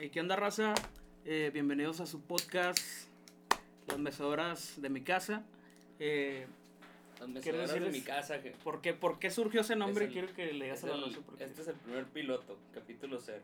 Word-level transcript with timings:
Eh, 0.00 0.10
¿Qué 0.10 0.18
onda, 0.20 0.34
raza? 0.34 0.72
Eh, 1.26 1.50
bienvenidos 1.52 2.00
a 2.00 2.06
su 2.06 2.22
podcast, 2.22 2.78
Las 3.86 3.98
Mecedoras 3.98 4.80
de 4.80 4.88
mi 4.88 5.02
casa. 5.02 5.44
Eh, 5.98 6.46
Las 7.18 7.28
mecedoras 7.28 7.74
de 7.74 7.80
mi 7.80 8.00
casa. 8.00 8.40
que 8.40 8.52
¿por, 8.52 8.80
qué, 8.80 8.94
¿Por 8.94 9.18
qué 9.18 9.30
surgió 9.30 9.60
ese 9.60 9.76
nombre? 9.76 10.06
Es 10.06 10.08
el- 10.08 10.14
Quiero 10.14 10.34
que 10.34 10.54
le 10.54 10.64
digas 10.64 10.82
a 10.84 10.86
la 10.86 11.04
raza. 11.04 11.18
Este 11.38 11.60
es 11.60 11.68
el 11.68 11.74
primer 11.74 12.06
piloto, 12.06 12.56
capítulo 12.72 13.20
cero. 13.20 13.42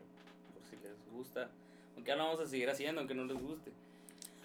Por 0.55 0.63
si 0.63 0.83
les 0.83 0.95
gusta. 1.11 1.51
Aunque 1.95 2.11
ahora 2.11 2.23
vamos 2.23 2.39
a 2.39 2.47
seguir 2.47 2.71
haciendo, 2.71 3.01
aunque 3.01 3.13
no 3.13 3.25
les 3.25 3.37
guste. 3.39 3.71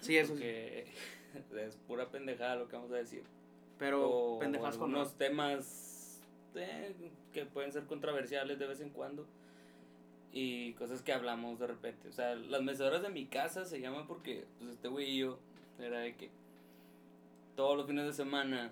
Sí, 0.01 0.15
eso 0.15 0.35
sí. 0.35 0.39
Porque 0.39 0.85
es 1.67 1.75
pura 1.87 2.09
pendejada 2.09 2.57
lo 2.57 2.67
que 2.67 2.75
vamos 2.75 2.91
a 2.91 2.97
decir. 2.97 3.23
Pero 3.79 4.07
o 4.07 4.39
pendejas 4.39 4.77
con 4.77 4.91
algunos 4.91 5.17
temas 5.17 6.21
eh, 6.53 6.93
que 7.33 7.47
pueden 7.47 7.71
ser 7.71 7.85
controversiales 7.85 8.59
de 8.59 8.67
vez 8.67 8.81
en 8.81 8.91
cuando. 8.91 9.25
Y 10.35 10.73
cosas 10.73 11.03
que 11.03 11.13
hablamos 11.13 11.59
de 11.59 11.67
repente. 11.67 12.09
O 12.09 12.11
sea, 12.11 12.33
las 12.35 12.63
mecedoras 12.63 13.03
de 13.03 13.09
mi 13.09 13.27
casa 13.27 13.65
se 13.65 13.79
llaman 13.79 14.07
porque 14.07 14.45
pues, 14.57 14.71
este 14.71 14.87
güey 14.87 15.11
y 15.11 15.17
yo 15.19 15.37
era 15.79 15.99
de 15.99 16.15
que 16.15 16.31
todos 17.55 17.77
los 17.77 17.85
fines 17.85 18.05
de 18.05 18.13
semana 18.13 18.71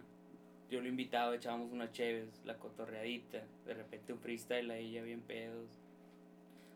yo 0.72 0.82
lo 0.82 0.88
invitaba, 0.88 1.36
echábamos 1.36 1.72
una 1.72 1.92
cheves, 1.92 2.30
la 2.46 2.58
cotorreadita, 2.58 3.44
de 3.66 3.74
repente 3.76 4.12
un 4.12 4.20
freestyle 4.20 4.72
ahí 4.72 4.94
ya 4.94 5.04
bien 5.04 5.22
pedos. 5.22 5.68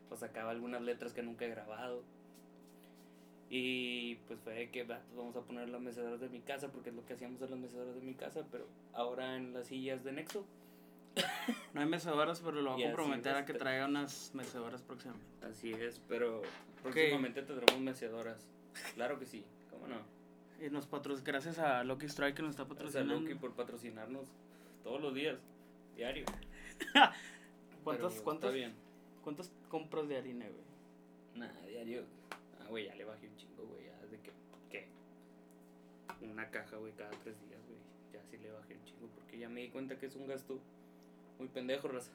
O 0.08 0.16
sacaba 0.16 0.52
algunas 0.52 0.82
letras 0.82 1.12
que 1.12 1.22
nunca 1.22 1.46
he 1.46 1.48
grabado. 1.50 2.04
Y 3.50 4.16
pues 4.28 4.38
fue 4.40 4.54
de 4.54 4.70
que 4.70 4.84
"Va, 4.84 5.00
pues 5.00 5.16
vamos 5.16 5.34
a 5.36 5.40
poner 5.40 5.68
las 5.68 5.80
mecedoras 5.80 6.20
de 6.20 6.28
mi 6.28 6.40
casa 6.40 6.68
porque 6.70 6.90
es 6.90 6.96
lo 6.96 7.04
que 7.06 7.14
hacíamos 7.14 7.42
en 7.42 7.50
las 7.50 7.58
mecedoras 7.58 7.94
de 7.96 8.02
mi 8.02 8.14
casa, 8.14 8.44
pero 8.52 8.66
ahora 8.92 9.36
en 9.36 9.52
las 9.52 9.66
sillas 9.66 10.04
de 10.04 10.12
Nexo. 10.12 10.44
No 11.74 11.80
hay 11.80 11.86
mecedoras, 11.86 12.40
pero 12.40 12.62
lo 12.62 12.72
voy 12.72 12.84
a 12.84 12.86
comprometer 12.86 13.36
a 13.36 13.44
que 13.44 13.54
traiga 13.54 13.86
unas 13.86 14.30
mecedoras 14.34 14.82
próximamente. 14.82 15.46
Así 15.46 15.72
es, 15.72 16.00
pero 16.08 16.42
próximamente 16.82 17.42
tendremos 17.42 17.82
mecedoras. 17.82 18.48
Claro 18.94 19.18
que 19.18 19.26
sí, 19.26 19.44
cómo 19.70 19.86
no. 19.86 19.96
Y 20.64 20.70
nos 20.70 20.86
patro 20.86 21.14
gracias 21.22 21.58
a 21.58 21.84
Lucky 21.84 22.06
Strike 22.06 22.36
que 22.36 22.42
nos 22.42 22.52
está 22.52 22.64
Gracias 22.64 22.96
a 22.96 23.00
patrocinando. 23.00 23.20
Loki 23.20 23.34
por 23.34 23.54
patrocinarnos 23.54 24.28
todos 24.82 25.00
los 25.00 25.14
días, 25.14 25.38
diario. 25.96 26.24
¿Cuántas, 27.84 28.20
cuántas, 28.22 28.52
bien. 28.52 28.74
¿Cuántas 29.22 29.52
compras 29.68 30.08
de 30.08 30.16
harina, 30.16 30.46
güey? 30.48 30.64
Nada, 31.34 31.60
diario. 31.66 32.04
Ah, 32.60 32.66
güey, 32.68 32.86
ya 32.86 32.94
le 32.94 33.04
bajé 33.04 33.28
un 33.28 33.36
chingo, 33.36 33.66
güey. 33.66 33.84
Ya 33.84 34.06
de 34.06 34.18
que. 34.20 34.32
¿Qué? 34.70 34.88
Una 36.22 36.50
caja, 36.50 36.76
güey, 36.76 36.92
cada 36.94 37.10
tres 37.10 37.38
días, 37.46 37.60
güey. 37.66 37.78
Ya 38.12 38.22
sí 38.30 38.38
le 38.38 38.50
bajé 38.50 38.74
un 38.74 38.84
chingo 38.84 39.08
porque 39.14 39.38
ya 39.38 39.48
me 39.48 39.60
di 39.60 39.68
cuenta 39.68 39.98
que 39.98 40.06
es 40.06 40.16
un 40.16 40.26
gasto 40.26 40.58
muy 41.38 41.48
pendejo, 41.48 41.88
raza. 41.88 42.10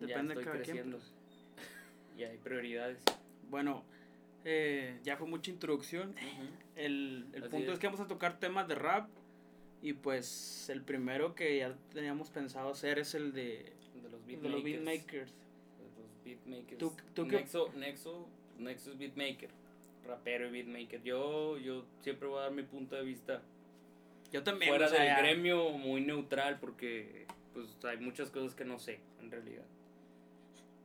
Depende 0.00 0.34
ya 0.34 0.40
de 0.40 0.40
estoy 0.40 0.44
quien, 0.44 0.56
creciendo. 0.64 0.98
pues. 0.98 1.12
Y 2.18 2.24
hay 2.24 2.36
prioridades. 2.38 3.02
Bueno, 3.50 3.84
eh, 4.44 4.98
ya 5.02 5.16
fue 5.16 5.26
mucha 5.26 5.50
introducción. 5.50 6.14
El, 6.76 7.26
el 7.32 7.42
punto 7.44 7.68
es. 7.68 7.72
es. 7.74 7.78
que 7.78 7.86
vamos 7.86 8.00
a 8.00 8.06
tocar 8.06 8.38
temas 8.38 8.68
de 8.68 8.74
rap. 8.74 9.08
Y 9.80 9.94
pues 9.94 10.68
el 10.68 10.82
primero 10.82 11.34
que 11.34 11.58
ya 11.58 11.74
teníamos 11.92 12.30
pensado 12.30 12.70
hacer 12.70 12.98
es 13.00 13.14
el 13.14 13.32
de, 13.32 13.72
De 14.02 14.08
los 14.10 14.24
de 14.26 14.36
beatmakers. 14.36 14.52
los 14.54 14.62
beatmakers. 14.64 15.32
De 15.32 16.02
los 16.02 16.24
beatmakers. 16.24 16.78
¿Tú- 16.78 16.96
tú 17.14 17.26
qué- 17.26 17.36
Nexo, 17.36 17.72
Nexo, 17.74 18.28
Nexo 18.58 18.92
es 18.92 18.98
beatmaker. 18.98 19.50
Rapero 20.06 20.46
y 20.48 20.50
beatmaker. 20.52 21.02
Yo, 21.02 21.58
yo 21.58 21.84
siempre 22.02 22.28
voy 22.28 22.38
a 22.38 22.42
dar 22.42 22.52
mi 22.52 22.62
punto 22.62 22.94
de 22.94 23.02
vista 23.02 23.42
Yo 24.32 24.42
también. 24.42 24.70
fuera 24.70 24.86
o 24.86 24.88
sea, 24.88 24.98
del 25.00 25.08
ya- 25.08 25.18
gremio 25.18 25.70
muy 25.70 26.00
neutral 26.00 26.58
porque 26.58 27.26
pues 27.52 27.66
hay 27.84 27.98
muchas 27.98 28.30
cosas 28.30 28.54
que 28.54 28.64
no 28.64 28.78
sé 28.78 28.98
en 29.20 29.30
realidad 29.30 29.64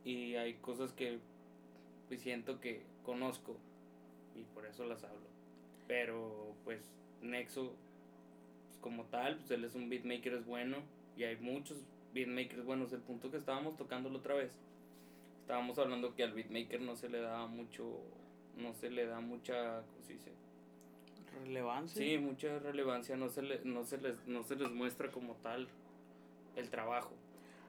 y 0.04 0.34
hay 0.36 0.54
cosas 0.54 0.92
que 0.92 1.18
pues 2.08 2.20
siento 2.20 2.60
que 2.60 2.82
conozco 3.04 3.56
y 4.36 4.42
por 4.54 4.66
eso 4.66 4.84
las 4.84 5.02
hablo 5.04 5.26
pero 5.86 6.54
pues 6.64 6.82
Nexo 7.22 7.74
pues, 8.66 8.78
como 8.80 9.04
tal 9.04 9.36
pues 9.38 9.50
él 9.50 9.64
es 9.64 9.74
un 9.74 9.88
beatmaker 9.88 10.34
es 10.34 10.44
bueno 10.46 10.78
y 11.16 11.24
hay 11.24 11.36
muchos 11.36 11.78
beatmakers 12.12 12.64
buenos 12.64 12.92
el 12.92 13.00
punto 13.00 13.30
que 13.30 13.38
estábamos 13.38 13.76
tocando 13.76 14.10
la 14.10 14.18
otra 14.18 14.34
vez 14.34 14.52
estábamos 15.40 15.78
hablando 15.78 16.14
que 16.14 16.22
al 16.22 16.32
beatmaker 16.32 16.80
no 16.82 16.96
se 16.96 17.08
le 17.08 17.20
da 17.20 17.46
mucho 17.46 17.98
no 18.58 18.74
se 18.74 18.90
le 18.90 19.06
da 19.06 19.20
mucha 19.20 19.82
¿cómo 19.82 20.02
se 20.04 20.12
dice? 20.12 20.32
Relevancia. 21.44 22.02
Sí, 22.02 22.18
mucha 22.18 22.58
relevancia, 22.58 23.16
no 23.16 23.28
se, 23.28 23.42
le, 23.42 23.60
no, 23.64 23.84
se 23.84 23.98
les, 23.98 24.26
no 24.26 24.42
se 24.42 24.56
les 24.56 24.70
muestra 24.70 25.10
como 25.10 25.34
tal 25.36 25.68
el 26.56 26.68
trabajo. 26.70 27.12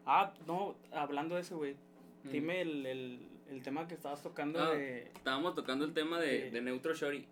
Ah, 0.06 0.34
no, 0.48 0.76
hablando 0.92 1.36
de 1.36 1.42
eso, 1.42 1.58
güey. 1.58 1.76
Mm. 2.24 2.30
Dime 2.32 2.62
el, 2.62 2.86
el, 2.86 3.20
el 3.50 3.62
tema 3.64 3.88
que 3.88 3.94
estabas 3.96 4.22
tocando 4.24 4.60
Ah. 4.60 4.72
de. 4.72 5.04
Estábamos 5.04 5.56
tocando 5.56 5.86
el 5.86 5.94
tema 5.94 6.20
de, 6.20 6.50
de 6.52 6.62
Neutro 6.62 6.94
Shorty, 6.94 7.26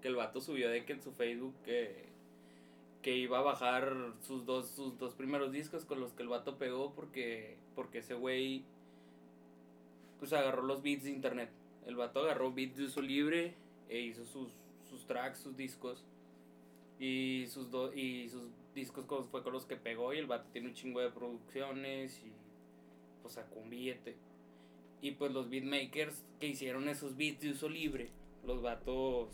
que 0.00 0.08
el 0.08 0.16
vato 0.16 0.40
subió 0.40 0.68
de 0.70 0.84
que 0.84 0.92
en 0.94 1.02
su 1.02 1.12
Facebook 1.12 1.54
que, 1.64 2.04
que 3.02 3.16
iba 3.16 3.38
a 3.38 3.42
bajar 3.42 3.94
sus 4.22 4.46
dos, 4.46 4.68
sus 4.70 4.96
dos 4.98 5.14
primeros 5.14 5.52
discos 5.52 5.84
con 5.84 6.00
los 6.00 6.12
que 6.12 6.22
el 6.22 6.28
vato 6.28 6.56
pegó 6.56 6.92
porque, 6.94 7.56
porque 7.74 7.98
ese 7.98 8.14
güey 8.14 8.62
pues 10.18 10.32
agarró 10.32 10.62
los 10.62 10.82
beats 10.82 11.04
de 11.04 11.10
internet. 11.10 11.50
El 11.86 11.96
vato 11.96 12.20
agarró 12.20 12.52
beats 12.52 12.76
de 12.76 12.84
uso 12.84 13.00
libre 13.00 13.54
e 13.88 14.00
hizo 14.00 14.24
sus, 14.26 14.48
sus 14.90 15.06
tracks, 15.06 15.38
sus 15.38 15.56
discos. 15.56 16.04
Y 16.98 17.46
sus, 17.48 17.70
do- 17.70 17.94
y 17.94 18.28
sus 18.28 18.42
discos 18.74 19.06
con- 19.06 19.24
fue 19.28 19.42
con 19.42 19.52
los 19.54 19.64
que 19.64 19.76
pegó 19.76 20.12
y 20.12 20.18
el 20.18 20.26
vato 20.26 20.48
tiene 20.52 20.68
un 20.68 20.74
chingo 20.74 21.00
de 21.00 21.10
producciones 21.10 22.20
y 22.24 22.30
pues 23.22 23.34
sacó 23.34 23.60
un. 23.60 23.70
Y 25.02 25.12
pues 25.12 25.32
los 25.32 25.48
beatmakers 25.48 26.22
que 26.38 26.48
hicieron 26.48 26.88
esos 26.88 27.16
beats 27.16 27.40
de 27.40 27.50
uso 27.52 27.68
libre, 27.70 28.10
los 28.44 28.60
vatos, 28.60 29.28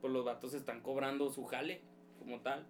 pues 0.00 0.12
los 0.12 0.24
vatos 0.24 0.54
están 0.54 0.80
cobrando 0.80 1.30
su 1.32 1.44
jale 1.44 1.80
como 2.20 2.38
tal. 2.40 2.64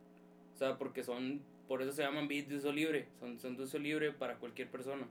O 0.55 0.57
sea, 0.57 0.79
porque 0.79 1.03
son, 1.03 1.43
por 1.69 1.83
eso 1.83 1.93
se 1.93 2.03
llaman 2.03 2.27
beats 2.29 2.49
de 2.49 2.57
uso 2.57 2.73
libre, 2.73 3.09
son, 3.21 3.39
son 3.39 3.57
de 3.57 3.65
uso 3.65 3.79
libre 3.79 4.13
para 4.13 4.37
cualquier 4.37 4.71
persona. 4.71 5.07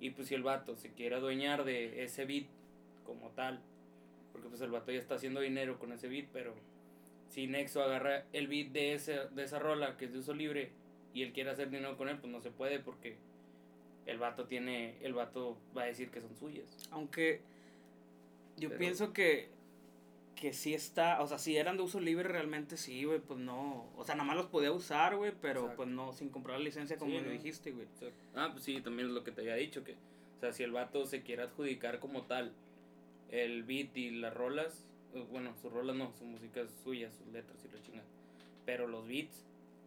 Y 0.00 0.10
pues 0.10 0.28
si 0.28 0.34
el 0.34 0.42
vato 0.42 0.74
se 0.76 0.90
quiere 0.92 1.16
adueñar 1.16 1.64
de 1.64 2.02
ese 2.02 2.24
beat 2.24 2.46
como 3.04 3.28
tal, 3.30 3.60
porque 4.32 4.48
pues 4.48 4.60
el 4.60 4.70
vato 4.70 4.92
ya 4.92 4.98
está 4.98 5.14
haciendo 5.16 5.40
dinero 5.40 5.78
con 5.78 5.92
ese 5.92 6.08
beat, 6.08 6.26
pero 6.32 6.54
si 7.28 7.46
Nexo 7.46 7.82
agarra 7.82 8.24
el 8.32 8.48
beat 8.48 8.68
de, 8.68 8.94
ese, 8.94 9.28
de 9.30 9.42
esa 9.44 9.58
rola 9.58 9.96
que 9.96 10.06
es 10.06 10.12
de 10.12 10.18
uso 10.18 10.34
libre 10.34 10.70
y 11.14 11.22
él 11.22 11.32
quiere 11.32 11.50
hacer 11.50 11.70
dinero 11.70 11.96
con 11.96 12.08
él, 12.08 12.18
pues 12.18 12.32
no 12.32 12.40
se 12.40 12.50
puede 12.50 12.78
porque 12.80 13.16
el 14.06 14.18
vato 14.18 14.46
tiene, 14.46 14.96
el 15.02 15.12
vato 15.14 15.56
va 15.76 15.82
a 15.82 15.86
decir 15.86 16.10
que 16.10 16.20
son 16.20 16.34
suyas. 16.36 16.66
Aunque 16.90 17.40
yo 18.56 18.68
Pero- 18.68 18.78
pienso 18.78 19.12
que, 19.12 19.48
que 20.36 20.52
sí 20.52 20.74
está, 20.74 21.20
o 21.22 21.26
sea, 21.26 21.38
si 21.38 21.56
eran 21.56 21.76
de 21.76 21.82
uso 21.82 22.00
libre 22.00 22.28
realmente 22.28 22.76
sí, 22.76 23.04
güey, 23.04 23.20
pues 23.20 23.38
no, 23.38 23.90
o 23.96 24.04
sea, 24.04 24.14
nada 24.14 24.26
más 24.26 24.36
los 24.36 24.46
podía 24.46 24.72
usar, 24.72 25.16
güey, 25.16 25.32
pero 25.40 25.60
Exacto. 25.60 25.76
pues 25.76 25.88
no, 25.90 26.12
sin 26.12 26.30
comprar 26.30 26.58
la 26.58 26.64
licencia 26.64 26.96
como 26.96 27.12
Sí, 27.12 27.18
lo 27.18 27.26
no. 27.26 27.30
dijiste, 27.32 27.70
güey. 27.72 27.86
Ah, 28.34 28.48
pues 28.52 28.64
sí, 28.64 28.80
también 28.80 29.08
es 29.08 29.14
lo 29.14 29.22
que 29.22 29.32
te 29.32 29.42
había 29.42 29.54
dicho, 29.54 29.84
que, 29.84 29.92
o 29.92 30.40
sea, 30.40 30.52
si 30.52 30.62
el 30.62 30.72
vato 30.72 31.04
se 31.06 31.22
quiere 31.22 31.42
adjudicar 31.42 31.98
como 32.00 32.22
tal 32.22 32.52
el 33.30 33.62
beat 33.62 33.96
y 33.96 34.10
las 34.10 34.34
rolas, 34.34 34.84
eh, 35.14 35.24
bueno, 35.30 35.54
sus 35.60 35.72
rolas 35.72 35.96
no, 35.96 36.12
su 36.18 36.24
música 36.24 36.60
es 36.60 36.70
suya, 36.82 37.10
sus 37.12 37.26
letras 37.28 37.64
y 37.64 37.74
la 37.74 37.82
chingada, 37.82 38.08
pero 38.66 38.86
los 38.86 39.06
beats, 39.06 39.44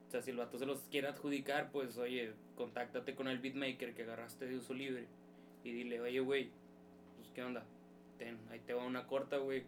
o 0.08 0.12
sea, 0.12 0.22
si 0.22 0.31
el 0.31 0.38
vato 0.38 0.58
se 0.58 0.66
los 0.66 0.81
quiere 0.92 1.08
adjudicar, 1.08 1.72
pues, 1.72 1.98
oye, 1.98 2.31
contáctate 2.56 3.16
con 3.16 3.28
el 3.28 3.40
beatmaker 3.40 3.94
que 3.94 4.04
agarraste 4.04 4.48
de 4.48 4.58
uso 4.58 4.74
libre 4.74 5.06
y 5.64 5.72
dile, 5.72 6.00
oye, 6.00 6.20
güey, 6.20 6.50
pues, 7.18 7.31
¿qué 7.34 7.44
onda? 7.44 7.64
Ten, 8.18 8.38
ahí 8.52 8.59
te 8.59 8.74
va 8.74 8.86
una 8.86 9.08
corta, 9.08 9.38
güey. 9.38 9.64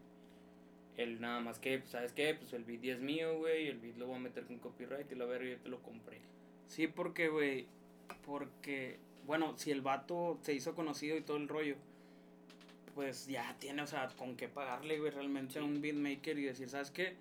El 0.97 1.19
nada 1.19 1.42
más 1.42 1.59
que, 1.59 1.80
pues, 1.80 1.92
¿sabes 1.92 2.13
qué? 2.13 2.36
Pues 2.36 2.53
el 2.53 2.63
beat 2.63 2.81
ya 2.81 2.94
es 2.94 3.02
mío, 3.02 3.38
güey, 3.38 3.68
el 3.68 3.80
beat 3.80 3.97
lo 3.97 4.07
voy 4.07 4.16
a 4.16 4.19
meter 4.19 4.46
con 4.46 4.59
copyright 4.59 5.12
y 5.12 5.16
la 5.16 5.25
verga 5.25 5.50
yo 5.50 5.57
te 5.57 5.69
lo 5.69 5.81
compré. 5.81 6.22
Sí, 6.68 6.88
porque, 6.88 7.28
güey, 7.28 7.68
porque, 8.25 8.97
bueno, 9.25 9.57
si 9.57 9.72
el 9.72 9.81
vato 9.81 10.38
se 10.42 10.53
hizo 10.53 10.74
conocido 10.74 11.18
y 11.18 11.22
todo 11.22 11.38
el 11.38 11.47
rollo, 11.47 11.75
pues 12.95 13.27
ya 13.27 13.56
tiene, 13.59 13.81
o 13.81 13.88
sea, 13.88 14.07
con 14.18 14.38
qué 14.38 14.47
pagarle, 14.47 14.97
güey, 14.97 15.12
realmente 15.12 15.59
a 15.59 15.63
un 15.63 15.81
beatmaker 15.81 16.39
y 16.39 16.45
decir, 16.45 16.69
¿sabes 16.69 16.92
qué? 16.92 17.15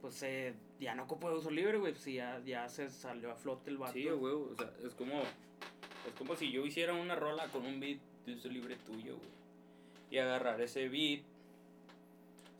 Pues 0.00 0.22
eh, 0.24 0.52
ya 0.80 0.94
no 0.94 1.04
ocupo 1.04 1.30
de 1.30 1.36
uso 1.36 1.50
libre, 1.50 1.78
güey, 1.78 1.94
si 1.94 2.14
ya, 2.14 2.42
ya 2.44 2.68
se 2.68 2.90
salió 2.90 3.30
a 3.30 3.36
flote 3.36 3.70
el 3.70 3.78
vato. 3.78 3.92
Sí, 3.92 4.08
güey, 4.08 4.34
o 4.34 4.54
sea, 4.56 4.70
es 4.84 4.92
como, 4.94 5.20
es 5.20 6.14
como 6.18 6.34
si 6.34 6.50
yo 6.50 6.66
hiciera 6.66 6.92
una 6.94 7.14
rola 7.14 7.46
con 7.48 7.64
un 7.64 7.78
beat 7.80 7.98
de 8.26 8.34
uso 8.34 8.48
libre 8.48 8.76
tuyo, 8.84 9.16
güey. 9.16 9.30
Y 10.10 10.18
agarrar 10.18 10.60
ese 10.60 10.88
beat, 10.88 11.22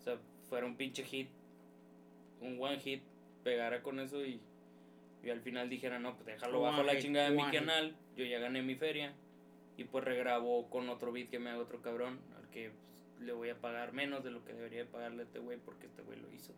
o 0.00 0.04
sea, 0.04 0.16
fuera 0.48 0.64
un 0.64 0.76
pinche 0.76 1.02
hit, 1.04 1.28
un 2.40 2.56
one 2.60 2.78
hit, 2.78 3.02
pegara 3.42 3.82
con 3.82 3.98
eso 3.98 4.24
y, 4.24 4.40
y 5.24 5.30
al 5.30 5.40
final 5.40 5.68
dijera, 5.68 5.98
no, 5.98 6.14
pues 6.14 6.26
déjalo 6.26 6.60
One 6.60 6.70
bajo 6.70 6.82
la 6.84 6.98
chingada 6.98 7.30
de 7.30 7.36
mi 7.36 7.42
hit. 7.42 7.52
canal, 7.52 7.96
yo 8.16 8.24
ya 8.24 8.38
gané 8.38 8.62
mi 8.62 8.76
feria. 8.76 9.12
Y 9.76 9.84
pues 9.84 10.04
regrabo 10.04 10.70
con 10.70 10.88
otro 10.88 11.10
beat 11.10 11.30
que 11.30 11.40
me 11.40 11.50
haga 11.50 11.58
otro 11.58 11.82
cabrón, 11.82 12.20
al 12.54 12.70
que 12.70 12.70
pues, 12.70 13.26
le 13.26 13.32
voy 13.32 13.50
a 13.50 13.60
pagar 13.60 13.92
menos 13.92 14.24
de 14.24 14.30
lo 14.30 14.44
que 14.44 14.52
debería 14.52 14.80
de 14.80 14.86
pagarle 14.86 15.22
a 15.22 15.24
este 15.24 15.38
güey 15.38 15.58
porque 15.58 15.86
este 15.86 16.02
güey 16.02 16.20
lo 16.20 16.30
hizo. 16.32 16.52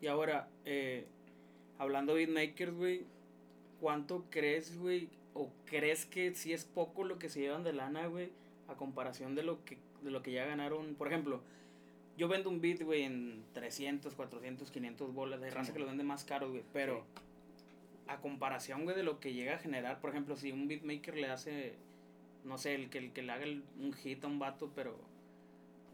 Y 0.00 0.06
ahora, 0.06 0.48
eh, 0.64 1.06
hablando 1.78 2.14
de 2.14 2.26
beatmakers, 2.26 2.74
güey, 2.74 3.04
¿cuánto 3.80 4.24
crees, 4.30 4.78
güey? 4.78 5.08
¿O 5.34 5.50
crees 5.66 6.06
que 6.06 6.34
si 6.34 6.52
es 6.52 6.64
poco 6.64 7.04
lo 7.04 7.18
que 7.18 7.28
se 7.28 7.40
llevan 7.40 7.64
de 7.64 7.72
lana, 7.72 8.06
güey? 8.06 8.30
a 8.70 8.76
comparación 8.76 9.34
de 9.34 9.42
lo 9.42 9.64
que, 9.64 9.76
de 10.02 10.10
lo 10.10 10.22
que 10.22 10.32
ya 10.32 10.44
ganaron. 10.44 10.94
Por 10.94 11.08
ejemplo, 11.08 11.42
yo 12.16 12.28
vendo 12.28 12.48
un 12.48 12.60
beat, 12.60 12.82
güey, 12.82 13.02
en 13.02 13.42
300, 13.52 14.14
400, 14.14 14.70
500 14.70 15.14
bolas. 15.14 15.42
Hay 15.42 15.50
raza 15.50 15.72
que 15.72 15.78
lo 15.78 15.86
vende 15.86 16.04
más 16.04 16.24
caro, 16.24 16.50
güey. 16.50 16.62
Pero 16.72 17.04
a 18.06 18.20
comparación, 18.20 18.84
güey, 18.84 18.96
de 18.96 19.02
lo 19.02 19.20
que 19.20 19.32
llega 19.32 19.54
a 19.54 19.58
generar, 19.58 20.00
por 20.00 20.10
ejemplo, 20.10 20.36
si 20.36 20.52
un 20.52 20.68
beatmaker 20.68 21.16
le 21.16 21.28
hace, 21.28 21.74
no 22.44 22.58
sé, 22.58 22.74
el 22.74 22.90
que, 22.90 22.98
el 22.98 23.12
que 23.12 23.22
le 23.22 23.32
haga 23.32 23.46
un 23.46 23.92
hit 23.92 24.24
a 24.24 24.28
un 24.28 24.38
vato, 24.38 24.70
pero. 24.74 24.96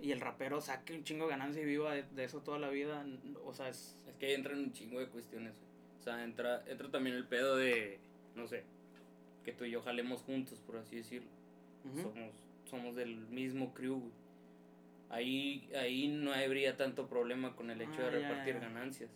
Y 0.00 0.12
el 0.12 0.20
rapero 0.20 0.60
saque 0.60 0.94
un 0.94 1.04
chingo 1.04 1.24
de 1.24 1.30
ganancia 1.30 1.62
y 1.62 1.64
viva 1.64 1.94
de, 1.94 2.24
eso 2.24 2.40
toda 2.40 2.58
la 2.58 2.68
vida, 2.68 3.04
o 3.44 3.52
sea, 3.54 3.68
es. 3.68 3.96
Es 4.06 4.14
que 4.16 4.26
ahí 4.26 4.34
entran 4.34 4.58
un 4.58 4.72
chingo 4.72 5.00
de 5.00 5.08
cuestiones, 5.08 5.54
O 6.00 6.02
sea, 6.02 6.22
entra, 6.22 6.62
entra 6.66 6.90
también 6.90 7.16
el 7.16 7.26
pedo 7.26 7.56
de, 7.56 7.98
no 8.34 8.46
sé, 8.46 8.64
que 9.44 9.52
tú 9.52 9.64
y 9.64 9.70
yo 9.70 9.82
jalemos 9.82 10.22
juntos, 10.22 10.60
por 10.60 10.76
así 10.76 10.96
decirlo. 10.96 11.30
Somos 12.02 12.34
somos 12.68 12.96
del 12.96 13.16
mismo 13.28 13.72
crew, 13.72 14.10
Ahí, 15.08 15.68
ahí 15.78 16.08
no 16.08 16.32
habría 16.32 16.76
tanto 16.76 17.06
problema 17.06 17.54
con 17.54 17.70
el 17.70 17.80
hecho 17.80 18.02
de 18.02 18.08
ah, 18.08 18.10
repartir 18.10 18.58
ganancias. 18.58 19.08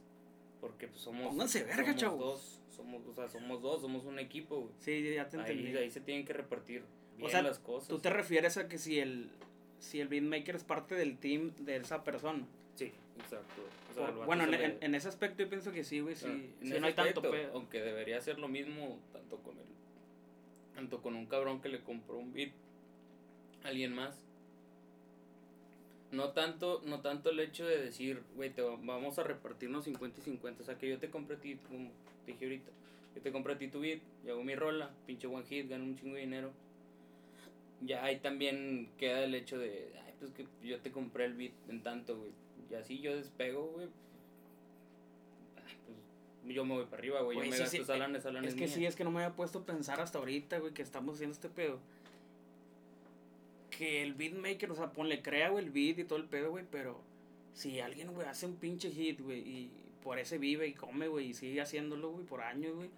Porque 0.60 0.86
pues, 0.86 1.00
somos. 1.00 1.26
Pónganse 1.26 1.64
verga, 1.64 1.98
somos 1.98 2.18
Dos, 2.20 2.60
somos, 2.68 3.06
o 3.08 3.12
sea, 3.12 3.28
somos 3.28 3.60
dos, 3.60 3.80
somos 3.80 4.04
un 4.04 4.20
equipo, 4.20 4.60
güey. 4.60 4.72
Sí, 4.78 5.14
ya 5.14 5.28
te 5.28 5.38
entendí. 5.38 5.66
Ahí, 5.66 5.76
ahí 5.78 5.90
se 5.90 6.00
tienen 6.00 6.24
que 6.24 6.32
repartir 6.32 6.84
bien 7.16 7.44
las 7.44 7.58
cosas. 7.58 7.88
Tú 7.88 7.98
te 7.98 8.08
refieres 8.08 8.56
a 8.56 8.68
que 8.68 8.78
si 8.78 9.00
el, 9.00 9.30
si 9.80 10.00
el 10.00 10.08
beatmaker 10.08 10.54
es 10.54 10.64
parte 10.64 10.94
del 10.94 11.18
team 11.18 11.52
de 11.58 11.76
esa 11.76 12.04
persona. 12.04 12.46
Sí, 12.76 12.92
exacto. 13.18 14.24
bueno, 14.24 14.44
en, 14.44 14.78
en, 14.80 14.94
ese 14.94 15.08
aspecto 15.08 15.42
yo 15.42 15.48
pienso 15.48 15.72
que 15.72 15.82
sí, 15.82 16.00
güey. 16.00 16.14
Sí, 16.14 16.54
no 16.62 16.86
hay 16.86 16.94
tanto 16.94 17.20
pedo. 17.22 17.50
Aunque 17.54 17.80
debería 17.80 18.20
ser 18.20 18.38
lo 18.38 18.48
mismo 18.48 18.98
tanto 19.12 19.38
con 19.38 19.58
el. 19.58 19.64
Tanto 20.74 21.02
con 21.02 21.16
un 21.16 21.26
cabrón 21.26 21.60
que 21.60 21.68
le 21.68 21.80
compró 21.80 22.16
un 22.16 22.32
beat 22.32 22.52
alguien 23.64 23.94
más. 23.94 24.22
No 26.12 26.30
tanto, 26.30 26.82
no 26.86 27.00
tanto 27.00 27.30
el 27.30 27.38
hecho 27.38 27.64
de 27.64 27.78
decir, 27.78 28.22
güey, 28.34 28.52
vamos 28.82 29.18
a 29.18 29.22
repartirnos 29.22 29.84
50 29.84 30.20
y 30.20 30.22
50. 30.24 30.62
O 30.62 30.66
sea, 30.66 30.76
que 30.76 30.88
yo 30.88 30.98
te 30.98 31.08
compré 31.08 31.36
a 31.36 31.40
ti, 31.40 31.56
como 31.68 31.90
te 32.26 32.32
dije 32.32 32.44
ahorita, 32.46 32.70
yo 33.14 33.22
te 33.22 33.30
compré 33.30 33.52
a 33.54 33.58
ti 33.58 33.68
tu 33.68 33.80
beat, 33.80 34.00
yo 34.24 34.32
hago 34.32 34.42
mi 34.42 34.56
rola, 34.56 34.90
pinche 35.06 35.28
one 35.28 35.44
hit, 35.44 35.68
gano 35.68 35.84
un 35.84 35.96
chingo 35.96 36.16
de 36.16 36.22
dinero. 36.22 36.50
Ya 37.82 38.04
ahí 38.04 38.18
también 38.18 38.90
queda 38.98 39.24
el 39.24 39.34
hecho 39.34 39.58
de, 39.58 39.92
ay, 40.06 40.14
pues 40.18 40.32
que 40.32 40.46
yo 40.62 40.78
te 40.80 40.90
compré 40.90 41.24
el 41.24 41.34
beat 41.34 41.52
en 41.68 41.82
tanto, 41.82 42.18
güey. 42.18 42.30
Y 42.70 42.74
así 42.74 43.00
yo 43.00 43.16
despego, 43.16 43.66
güey. 43.68 43.88
Pues 46.42 46.54
yo 46.54 46.64
me 46.64 46.74
voy 46.74 46.84
para 46.84 46.98
arriba, 46.98 47.22
güey. 47.22 47.38
Yo 47.38 47.44
me 47.44 47.56
gasto 47.56 47.84
salanes, 47.84 48.24
Es 48.24 48.54
que 48.54 48.68
sí, 48.68 48.86
es 48.86 48.96
que 48.96 49.04
no 49.04 49.10
me 49.10 49.22
había 49.22 49.36
puesto 49.36 49.60
a 49.60 49.66
pensar 49.66 50.00
hasta 50.00 50.18
ahorita, 50.18 50.58
güey, 50.58 50.74
que 50.74 50.82
estamos 50.82 51.16
haciendo 51.16 51.34
este 51.34 51.48
pedo 51.48 51.78
que 53.80 54.02
el 54.02 54.12
beatmaker, 54.12 54.70
o 54.70 54.74
sea, 54.74 54.92
ponle 54.92 55.22
crea, 55.22 55.48
güey, 55.48 55.64
el 55.64 55.70
beat 55.70 56.00
y 56.00 56.04
todo 56.04 56.18
el 56.18 56.26
pedo, 56.26 56.50
güey, 56.50 56.66
pero 56.70 57.00
si 57.54 57.80
alguien, 57.80 58.12
güey, 58.12 58.28
hace 58.28 58.44
un 58.44 58.56
pinche 58.56 58.90
hit, 58.90 59.22
güey, 59.22 59.38
y 59.38 59.70
por 60.02 60.18
ese 60.18 60.36
vive 60.36 60.66
y 60.66 60.74
come, 60.74 61.08
güey, 61.08 61.28
y 61.28 61.34
sigue 61.34 61.62
haciéndolo, 61.62 62.10
güey, 62.10 62.26
por 62.26 62.42
años, 62.42 62.74
güey, 62.74 62.90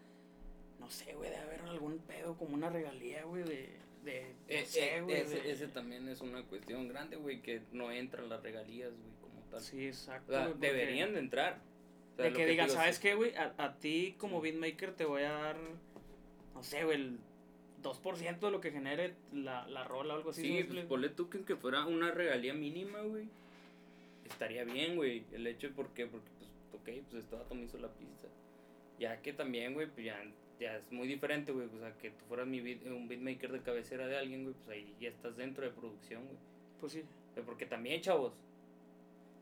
no 0.80 0.90
sé, 0.90 1.14
güey, 1.14 1.30
debe 1.30 1.42
haber 1.42 1.60
algún 1.60 1.98
pedo 1.98 2.36
como 2.36 2.54
una 2.54 2.68
regalía, 2.68 3.22
güey, 3.22 3.44
de, 3.44 3.68
de, 4.04 4.20
eh, 4.20 4.34
eh, 4.48 4.64
ese, 5.08 5.50
ese, 5.50 5.68
también 5.68 6.08
es 6.08 6.20
una 6.20 6.42
cuestión 6.42 6.88
grande, 6.88 7.16
güey, 7.16 7.40
que 7.40 7.62
no 7.72 7.92
entran 7.92 8.28
las 8.28 8.42
regalías, 8.42 8.90
güey, 8.90 9.12
como 9.20 9.40
tal. 9.50 9.60
Sí, 9.60 9.86
exacto. 9.86 10.54
deberían 10.54 11.12
de 11.12 11.20
entrar. 11.20 11.60
de 12.16 12.32
que, 12.32 12.46
digan, 12.46 12.68
¿sabes 12.68 12.98
qué, 12.98 13.14
güey? 13.14 13.34
A, 13.36 13.54
a, 13.58 13.78
ti 13.78 14.14
como 14.18 14.40
beatmaker 14.40 14.94
te 14.94 15.04
voy 15.04 15.22
a 15.22 15.32
dar, 15.32 15.56
no 16.54 16.62
sé, 16.62 16.84
güey, 16.84 16.96
el 16.96 17.18
2% 17.82 18.40
de 18.40 18.50
lo 18.50 18.60
que 18.60 18.70
genere 18.70 19.14
la, 19.32 19.66
la 19.68 19.84
rola 19.84 20.14
o 20.14 20.16
algo 20.16 20.30
así. 20.30 20.42
Sí, 20.42 20.64
pues 20.64 20.84
ponle 20.86 21.08
tú 21.08 21.28
que, 21.28 21.44
que 21.44 21.56
fuera 21.56 21.84
una 21.86 22.10
regalía 22.10 22.54
mínima, 22.54 23.00
güey. 23.00 23.28
Estaría 24.24 24.64
bien, 24.64 24.96
güey. 24.96 25.24
El 25.32 25.46
hecho 25.46 25.68
de 25.68 25.74
por 25.74 25.90
qué, 25.90 26.06
porque 26.06 26.28
pues, 26.38 26.50
ok, 26.72 27.04
pues 27.10 27.24
este 27.24 27.36
vato 27.36 27.54
me 27.54 27.64
hizo 27.64 27.78
la 27.78 27.88
pista. 27.88 28.28
Ya 28.98 29.20
que 29.20 29.32
también, 29.32 29.74
güey, 29.74 29.88
pues 29.88 30.06
ya, 30.06 30.22
ya 30.62 30.76
es 30.76 30.90
muy 30.92 31.08
diferente, 31.08 31.52
güey. 31.52 31.66
O 31.66 31.78
sea, 31.78 31.92
que 31.98 32.10
tú 32.10 32.24
fueras 32.28 32.46
mi 32.46 32.60
un 32.60 33.08
beatmaker 33.08 33.52
de 33.52 33.60
cabecera 33.60 34.06
de 34.06 34.16
alguien, 34.16 34.44
güey, 34.44 34.54
pues 34.54 34.68
ahí 34.68 34.94
ya 35.00 35.08
estás 35.08 35.36
dentro 35.36 35.64
de 35.64 35.70
producción, 35.70 36.24
güey. 36.24 36.38
Pues 36.80 36.92
sí. 36.92 37.02
Porque 37.44 37.66
también, 37.66 38.00
chavos, 38.00 38.32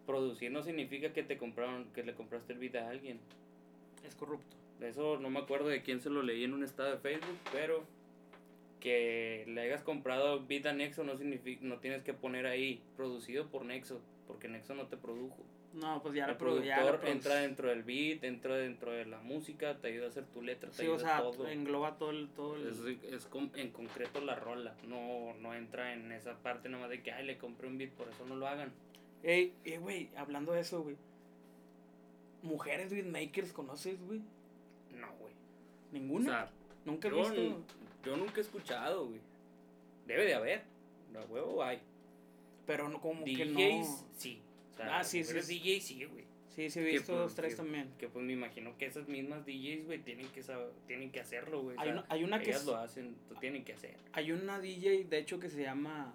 producir 0.07 0.51
no 0.51 0.63
significa 0.63 1.13
que 1.13 1.23
te 1.23 1.37
compraron, 1.37 1.87
que 1.93 2.03
le 2.03 2.15
compraste 2.15 2.53
el 2.53 2.59
beat 2.59 2.77
a 2.77 2.89
alguien. 2.89 3.19
Es 4.07 4.15
corrupto. 4.15 4.57
Eso 4.81 5.19
no 5.19 5.29
me 5.29 5.41
acuerdo 5.41 5.69
de 5.69 5.83
quién 5.83 6.01
se 6.01 6.11
lo 6.11 6.23
leí 6.23 6.45
en 6.45 6.55
un 6.55 6.65
estado 6.65 6.91
de 6.91 6.99
Facebook, 6.99 7.37
pero 7.53 7.85
que 8.81 9.45
le 9.47 9.61
hayas 9.61 9.83
comprado 9.83 10.47
beat 10.47 10.67
a 10.67 10.73
Nexo 10.73 11.05
no 11.05 11.17
significa 11.17 11.61
no 11.63 11.79
tienes 11.81 12.03
que 12.03 12.15
poner 12.15 12.47
ahí 12.47 12.83
producido 12.97 13.47
por 13.49 13.67
Nexo 13.67 14.01
porque 14.27 14.49
Nexo 14.49 14.75
no 14.75 14.87
te 14.87 14.97
produjo 14.97 15.37
no 15.75 16.03
pues 16.03 16.15
ya 16.15 16.27
el 16.27 16.37
productor 16.37 17.01
entra 17.05 17.37
dentro 17.37 17.69
del 17.69 17.83
beat 17.85 18.25
entra 18.25 18.57
dentro 18.57 18.93
de 18.93 19.07
la 19.07 19.21
música 19.21 19.79
te 19.79 19.89
ayuda 19.89 20.07
a 20.07 20.09
hacer 20.09 20.25
tu 20.25 20.43
letra 20.43 20.71
te 20.71 20.83
sí, 20.83 20.89
o 20.89 20.99
sea, 20.99 21.23
engloba 21.49 21.97
todo 21.97 22.11
el 22.11 22.29
todo 22.29 22.57
es, 22.57 22.81
es 23.05 23.29
en 23.55 23.71
concreto 23.71 24.21
la 24.21 24.35
rola 24.35 24.75
no 24.89 25.35
no 25.41 25.55
entra 25.55 25.93
en 25.93 26.11
esa 26.11 26.35
parte 26.39 26.69
nomás 26.69 26.91
de 26.91 27.03
que 27.03 27.13
ay 27.13 27.25
le 27.25 27.39
compré 27.39 27.69
un 27.69 27.79
beat 27.79 27.93
por 27.93 28.09
eso 28.09 28.27
no 28.27 28.35
lo 28.35 28.49
hagan 28.49 28.73
ey 29.23 29.55
ey 29.65 29.77
güey 29.77 30.11
hablando 30.17 30.53
de 30.53 30.61
eso 30.61 30.83
güey 30.83 30.97
mujeres 32.43 32.91
beatmakers 32.91 33.53
conoces 33.53 34.03
güey 34.03 34.21
no 34.97 35.07
güey 35.21 35.35
ninguna 35.93 36.21
o 36.21 36.33
sea, 36.33 36.51
nunca 36.85 37.09
he 37.09 37.13
visto 37.13 37.63
yo 38.05 38.17
nunca 38.17 38.39
he 38.39 38.41
escuchado, 38.41 39.07
güey. 39.07 39.21
Debe 40.07 40.25
de 40.25 40.35
haber. 40.35 40.63
No, 41.13 41.21
huevo 41.25 41.63
hay. 41.63 41.81
Pero 42.67 42.89
no 42.89 43.01
como 43.01 43.25
DJs, 43.25 43.37
que 43.37 43.45
no. 43.47 44.07
sí. 44.17 44.43
Sea, 44.85 44.99
ah, 44.99 45.05
sí, 45.05 45.25
sí. 45.25 45.35
DJs 45.35 45.85
sí, 45.85 46.05
güey. 46.05 46.25
Sí, 46.49 46.69
sí 46.69 46.81
he 46.81 46.83
visto 46.83 47.17
dos, 47.17 47.35
tres 47.35 47.57
también. 47.57 47.91
Que 47.99 48.09
pues 48.09 48.25
me 48.25 48.33
imagino 48.33 48.77
que 48.77 48.87
esas 48.87 49.09
mismas 49.09 49.47
DJs, 49.47 49.87
güey, 49.87 49.99
tienen 50.01 50.29
que 50.29 50.43
saber, 50.43 50.71
tienen 50.87 51.11
que 51.11 51.21
hacerlo, 51.21 51.63
güey. 51.63 51.77
Hay, 51.79 51.91
una, 51.91 52.05
hay 52.09 52.25
una 52.25 52.43
ellas 52.43 52.65
lo 52.65 52.77
hacen, 52.77 53.15
tienen 53.41 53.65
que 53.65 53.75
hacer. 53.75 53.95
Hay 54.13 54.33
una 54.33 54.59
DJ, 54.59 55.05
de 55.05 55.19
hecho, 55.19 55.39
que 55.39 55.49
se 55.49 55.63
llama 55.63 56.15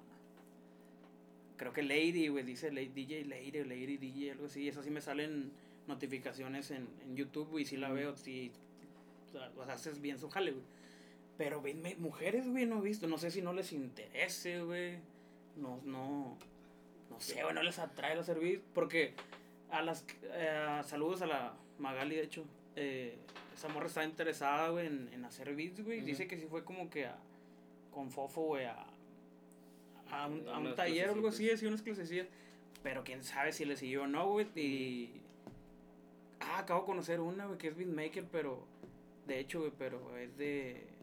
creo 1.57 1.73
que 1.73 1.83
Lady, 1.83 2.27
güey, 2.27 2.43
dice 2.43 2.69
DJ 2.69 3.25
Lady, 3.25 3.63
Lady 3.63 3.97
DJ, 3.97 4.31
algo 4.31 4.45
así. 4.45 4.67
Eso 4.67 4.83
sí 4.83 4.89
me 4.89 5.01
salen 5.01 5.51
notificaciones 5.87 6.71
en, 6.71 6.87
en 7.05 7.15
YouTube, 7.15 7.49
güey, 7.49 7.65
si 7.65 7.77
la 7.77 7.91
veo, 7.91 8.15
si 8.15 8.51
o 9.57 9.65
sea, 9.65 9.73
haces 9.73 10.01
bien 10.01 10.19
su 10.19 10.29
jale, 10.29 10.51
güey. 10.51 10.63
Pero 11.37 11.61
venme, 11.61 11.95
mujeres, 11.97 12.47
güey, 12.47 12.65
no 12.65 12.79
he 12.79 12.81
visto. 12.81 13.07
No 13.07 13.17
sé 13.17 13.31
si 13.31 13.41
no 13.41 13.53
les 13.53 13.73
interese, 13.73 14.63
güey. 14.63 14.97
No, 15.57 15.81
no. 15.83 16.37
No 17.15 17.21
sé, 17.21 17.41
güey, 17.41 17.53
no 17.53 17.63
les 17.63 17.79
atrae 17.79 18.15
los 18.15 18.25
servicios. 18.25 18.63
Porque 18.73 19.13
a 19.71 19.81
las. 19.81 20.05
Eh, 20.23 20.81
saludos 20.83 21.21
a 21.21 21.27
la 21.27 21.53
Magali, 21.79 22.15
de 22.15 22.23
hecho. 22.23 22.45
Eh, 22.75 23.17
esa 23.53 23.69
morra 23.69 23.87
está 23.87 24.03
interesada, 24.03 24.69
güey, 24.69 24.87
en, 24.87 25.09
en 25.13 25.23
hacer 25.25 25.55
beats, 25.55 25.81
güey. 25.83 26.01
Dice 26.01 26.27
que 26.27 26.37
sí 26.37 26.45
fue 26.47 26.65
como 26.65 26.89
que 26.89 27.05
a, 27.05 27.17
con 27.91 28.11
Fofo, 28.11 28.41
güey, 28.41 28.65
a, 28.65 28.85
a 30.11 30.27
un, 30.27 30.47
a 30.49 30.59
un 30.59 30.75
taller 30.75 31.09
o 31.09 31.13
algo 31.13 31.29
así, 31.29 31.49
así 31.49 31.65
unas 31.65 31.81
clasecillas. 31.81 32.27
Pero 32.83 33.03
quién 33.03 33.23
sabe 33.23 33.53
si 33.53 33.63
le 33.63 33.77
siguió 33.77 34.03
o 34.03 34.07
no, 34.07 34.27
güey. 34.29 34.47
Y. 34.55 35.21
Ah, 36.41 36.59
acabo 36.59 36.81
de 36.81 36.85
conocer 36.85 37.21
una, 37.21 37.45
güey, 37.45 37.57
que 37.57 37.69
es 37.69 37.77
beatmaker, 37.77 38.25
pero. 38.31 38.67
De 39.25 39.39
hecho, 39.39 39.61
güey, 39.61 39.71
pero 39.77 40.17
es 40.17 40.37
de 40.37 40.95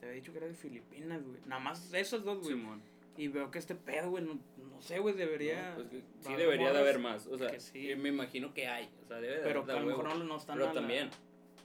te 0.00 0.06
había 0.06 0.20
dicho 0.20 0.32
que 0.32 0.38
era 0.38 0.46
de 0.46 0.54
Filipinas, 0.54 1.22
güey. 1.24 1.40
Nada 1.46 1.60
más 1.60 1.92
esos 1.92 2.24
dos, 2.24 2.40
güey. 2.40 2.56
Y 3.18 3.26
veo 3.26 3.50
que 3.50 3.58
este 3.58 3.74
pedo, 3.74 4.10
güey, 4.10 4.22
no, 4.22 4.34
no 4.34 4.80
sé, 4.80 5.00
güey, 5.00 5.12
debería... 5.16 5.74
pues 5.74 5.88
sí 6.20 6.34
debería 6.34 6.72
de 6.72 6.78
haber 6.78 7.00
más, 7.00 7.26
o 7.26 7.36
sea, 7.36 7.50
me 7.96 8.10
imagino 8.10 8.54
que 8.54 8.68
hay, 8.68 8.88
o 9.02 9.08
sea, 9.08 9.20
debe 9.20 9.38
de 9.38 9.42
Pero 9.42 9.64
a 9.64 9.80
lo 9.80 9.86
mejor 9.86 10.16
no, 10.16 10.24
no 10.24 10.36
están 10.36 10.56
Pero 10.56 10.70
también, 10.70 11.10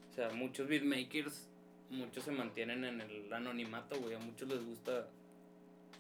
o 0.10 0.14
sea, 0.16 0.32
muchos 0.32 0.68
beatmakers, 0.68 1.48
muchos 1.92 2.24
se 2.24 2.32
mantienen 2.32 2.84
en 2.84 3.02
el 3.02 3.32
anonimato, 3.32 4.02
güey, 4.02 4.16
a 4.16 4.20
muchos 4.20 4.50
les 4.50 4.66
gusta, 4.66 5.08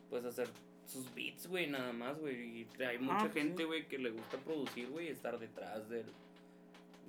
pues, 0.09 0.25
hacer 0.25 0.49
sus 0.87 1.13
beats, 1.13 1.45
güey, 1.45 1.67
nada 1.67 1.93
más, 1.93 2.19
güey, 2.19 2.61
y 2.61 2.83
hay 2.83 2.97
mucha 2.97 3.17
ah, 3.17 3.29
pues 3.31 3.33
gente, 3.33 3.63
güey, 3.63 3.87
que 3.87 3.99
le 3.99 4.09
gusta 4.09 4.37
producir, 4.39 4.89
güey, 4.89 5.09
estar 5.09 5.37
detrás 5.37 5.87
del, 5.87 6.07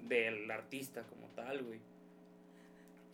del 0.07 0.51
artista 0.51 1.03
como 1.05 1.29
tal, 1.29 1.63
güey. 1.63 1.81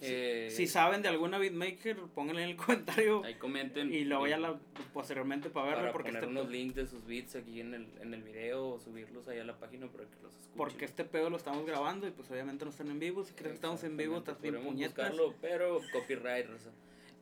Eh, 0.02 0.48
si 0.50 0.66
saben 0.66 1.02
de 1.02 1.08
alguna 1.08 1.38
beatmaker, 1.38 1.96
pónganle 2.14 2.44
en 2.44 2.50
el 2.50 2.56
comentario. 2.56 3.22
Ahí 3.24 3.34
comenten. 3.34 3.92
Y 3.92 4.04
lo 4.04 4.18
voy 4.18 4.32
a 4.32 4.38
la, 4.38 4.58
posteriormente 4.92 5.50
para 5.50 5.74
verlo. 5.74 5.92
porque 5.92 6.08
poner 6.08 6.24
este 6.24 6.30
unos 6.34 6.50
links 6.50 6.74
de 6.74 6.86
sus 6.86 7.04
beats 7.06 7.36
aquí 7.36 7.60
en 7.60 7.74
el, 7.74 7.86
en 8.00 8.14
el 8.14 8.22
video 8.22 8.70
o 8.70 8.80
subirlos 8.80 9.28
ahí 9.28 9.38
a 9.38 9.44
la 9.44 9.58
página 9.58 9.88
para 9.88 10.04
que 10.04 10.16
los 10.22 10.32
escuchen. 10.32 10.56
Porque 10.56 10.84
este 10.86 11.04
pedo 11.04 11.28
lo 11.28 11.36
estamos 11.36 11.66
grabando 11.66 12.06
y 12.06 12.10
pues 12.12 12.30
obviamente 12.30 12.64
no 12.64 12.70
están 12.70 12.90
en 12.90 12.98
vivo. 12.98 13.24
Si 13.24 13.32
crees 13.32 13.50
que 13.50 13.56
estamos 13.56 13.84
en 13.84 13.96
vivo, 13.96 14.18
estás 14.18 14.40
bien 14.40 14.62
puñetas. 14.62 15.10
buscarlo, 15.10 15.34
pero 15.40 15.80
copyright, 15.92 16.46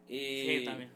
Y 0.08 0.18
sí, 0.18 0.62
también. 0.64 0.90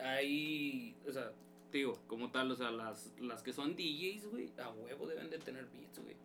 Ahí, 0.00 0.94
o 1.08 1.12
sea, 1.12 1.32
digo, 1.72 1.98
como 2.06 2.30
tal, 2.30 2.50
o 2.52 2.56
sea, 2.56 2.70
las, 2.70 3.10
las 3.20 3.42
que 3.42 3.52
son 3.52 3.74
DJs, 3.74 4.26
güey, 4.26 4.50
a 4.58 4.70
huevo 4.70 5.06
deben 5.06 5.30
de 5.30 5.38
tener 5.38 5.66
beats, 5.66 5.98
güey. 5.98 6.16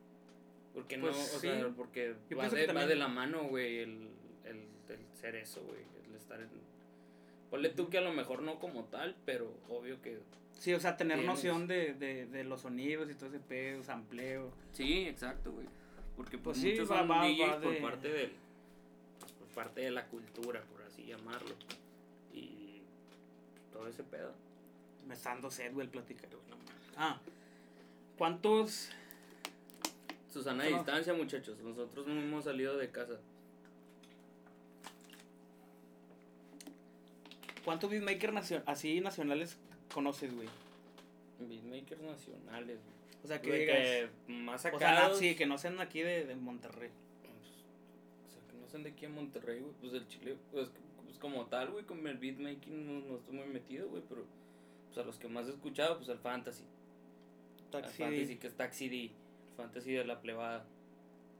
Porque 0.74 0.98
no, 0.98 1.04
pues 1.08 1.36
o 1.36 1.40
sea, 1.40 1.70
porque 1.76 2.16
va 2.38 2.50
de, 2.50 2.68
va 2.74 2.86
de, 2.88 2.96
la 2.96 3.08
mano, 3.08 3.44
güey, 3.44 3.80
el, 3.80 4.10
el, 4.44 4.58
el, 4.90 5.00
ser 5.14 5.36
eso, 5.36 5.62
güey, 5.64 5.82
el 6.10 6.16
estar 6.16 6.42
en... 6.42 6.50
Ponle 7.52 7.70
tú 7.70 7.90
que 7.90 8.00
a 8.00 8.02
lo 8.02 8.12
mejor 8.12 8.42
no 8.42 8.60
como 8.60 8.86
tal, 8.86 9.16
pero 9.26 9.54
obvio 9.70 10.02
que. 10.02 10.20
Sí, 10.58 10.74
o 10.74 10.80
sea, 10.80 10.98
tener 10.98 11.20
Tienes. 11.20 11.36
noción 11.36 11.68
de, 11.68 11.94
de, 11.94 12.26
de 12.26 12.44
los 12.44 12.62
sonidos 12.62 13.12
y 13.12 13.14
todo 13.14 13.30
ese 13.30 13.40
pedo, 13.40 13.84
sampleo. 13.84 14.52
Sí, 14.72 15.06
exacto, 15.08 15.52
güey. 15.52 15.68
Porque 16.18 16.38
Pues 16.40 16.58
pues, 16.58 16.58
sí, 16.58 16.72
muchos 16.72 16.92
va- 16.92 17.00
son 17.02 17.12
va- 17.12 17.28
DJs 17.28 17.50
va 17.52 17.62
por 17.62 17.82
parte 17.82 18.10
del. 18.10 18.32
por 19.38 19.48
parte 19.50 19.82
de 19.82 19.92
la 19.92 20.08
cultura, 20.08 20.64
por 20.72 20.82
así 20.82 21.06
llamarlo. 21.06 21.54
Y 22.34 22.82
todo 23.72 23.88
ese 23.88 24.04
pedo. 24.04 24.34
Me 25.08 25.14
está 25.14 25.30
dando 25.30 25.52
sed, 25.52 25.72
güey, 25.74 25.86
el 25.86 25.92
platicar, 25.92 26.30
güey, 26.32 26.42
no. 26.50 26.56
Ah, 26.98 27.20
¿cuántos? 28.18 28.90
Susana 30.34 30.64
a 30.64 30.68
distancia, 30.68 31.14
muchachos. 31.14 31.60
Nosotros 31.60 32.08
no 32.08 32.20
hemos 32.20 32.46
salido 32.46 32.76
de 32.78 32.90
casa. 32.90 33.20
¿Cuántos 37.64 37.90
beatmakers 37.92 38.52
así 38.66 39.00
nacionales 39.00 39.58
conoces, 39.94 40.34
güey? 40.36 40.50
Beatmakers 41.40 42.02
nacionales, 42.02 42.80
güey. 42.80 42.94
O 43.24 43.28
sea, 43.28 43.42
que 43.42 43.52
De 43.52 43.60
digas. 43.60 43.78
que 43.78 44.34
más 44.34 44.60
o 44.60 44.64
sea, 44.64 44.72
sacados. 44.72 45.18
sí, 45.20 45.36
que 45.36 45.46
no 45.46 45.58
sean 45.58 45.80
aquí 45.80 46.02
de, 46.02 46.26
de 46.26 46.36
Monterrey. 46.36 46.90
O 46.90 48.32
sea, 48.32 48.42
que 48.52 48.58
no 48.58 48.68
sean 48.68 48.84
de 48.84 48.90
aquí 48.90 49.06
en 49.06 49.14
Monterrey, 49.14 49.60
güey. 49.60 49.72
Pues 49.80 49.94
el 49.94 50.08
chile, 50.08 50.36
pues, 50.52 50.70
pues 51.06 51.18
como 51.20 51.46
tal, 51.46 51.70
güey, 51.72 51.86
con 51.86 52.06
el 52.06 52.18
beatmaking 52.18 52.86
no, 52.86 53.08
no 53.08 53.18
estoy 53.18 53.36
muy 53.36 53.46
metido, 53.48 53.88
güey. 53.88 54.02
Pero, 54.10 54.26
pues 54.88 54.98
a 54.98 55.04
los 55.04 55.18
que 55.20 55.28
más 55.30 55.48
he 55.48 55.52
escuchado, 55.52 55.98
pues 55.98 56.10
el 56.10 56.18
Fantasy. 56.18 56.64
Taxi. 57.72 58.04
El 58.04 58.10
Fantasy, 58.10 58.36
que 58.38 58.48
es 58.48 58.56
Taxi 58.56 58.90
D. 58.90 59.12
El 59.54 59.58
Fantasy 59.58 59.92
de 59.94 60.04
la 60.06 60.20
plebada. 60.20 60.66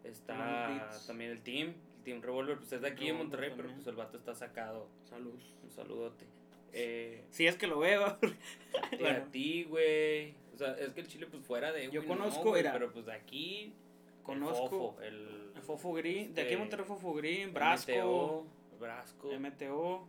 Está 0.04 0.90
también 1.08 1.32
el 1.32 1.42
Team. 1.42 1.70
El 1.98 2.04
Team 2.04 2.22
Revolver, 2.22 2.58
pues 2.58 2.72
es 2.74 2.82
de 2.82 2.88
aquí 2.88 3.08
en 3.08 3.18
Monterrey, 3.18 3.52
pero 3.56 3.70
pues 3.74 3.88
el 3.88 3.96
vato 3.96 4.18
está 4.18 4.36
sacado. 4.36 4.88
Salud. 5.10 5.40
Un 5.64 5.72
saludote. 5.72 6.26
Eh, 6.74 7.24
Si 7.30 7.48
es 7.48 7.56
que 7.56 7.68
lo 7.68 7.80
veo. 7.80 8.18
Bueno. 9.00 9.18
a 9.18 9.32
ti, 9.32 9.64
güey. 9.64 10.34
O 10.54 10.58
sea, 10.58 10.74
es 10.74 10.94
que 10.94 11.02
el 11.02 11.08
chile, 11.08 11.28
pues 11.28 11.44
fuera 11.44 11.72
de. 11.72 11.90
Yo 11.90 12.02
no, 12.02 12.08
conozco, 12.10 12.50
güey, 12.50 12.62
era- 12.62 12.74
Pero 12.74 12.92
pues 12.92 13.06
de 13.06 13.14
aquí. 13.14 13.66
el 13.66 14.24
Conozco 14.24 14.96
el. 15.02 15.52
el 15.56 15.62
Fofo 15.62 15.94
Green. 15.94 16.34
De 16.34 16.42
aquí 16.42 16.48
este, 16.50 16.54
en 16.54 16.60
Monterrey 16.60 16.86
Fofo 16.86 17.14
Green, 17.14 17.54
Brasco. 17.54 17.92
MTO, 17.92 18.46
Brasco. 18.80 19.32
MTO. 19.40 20.08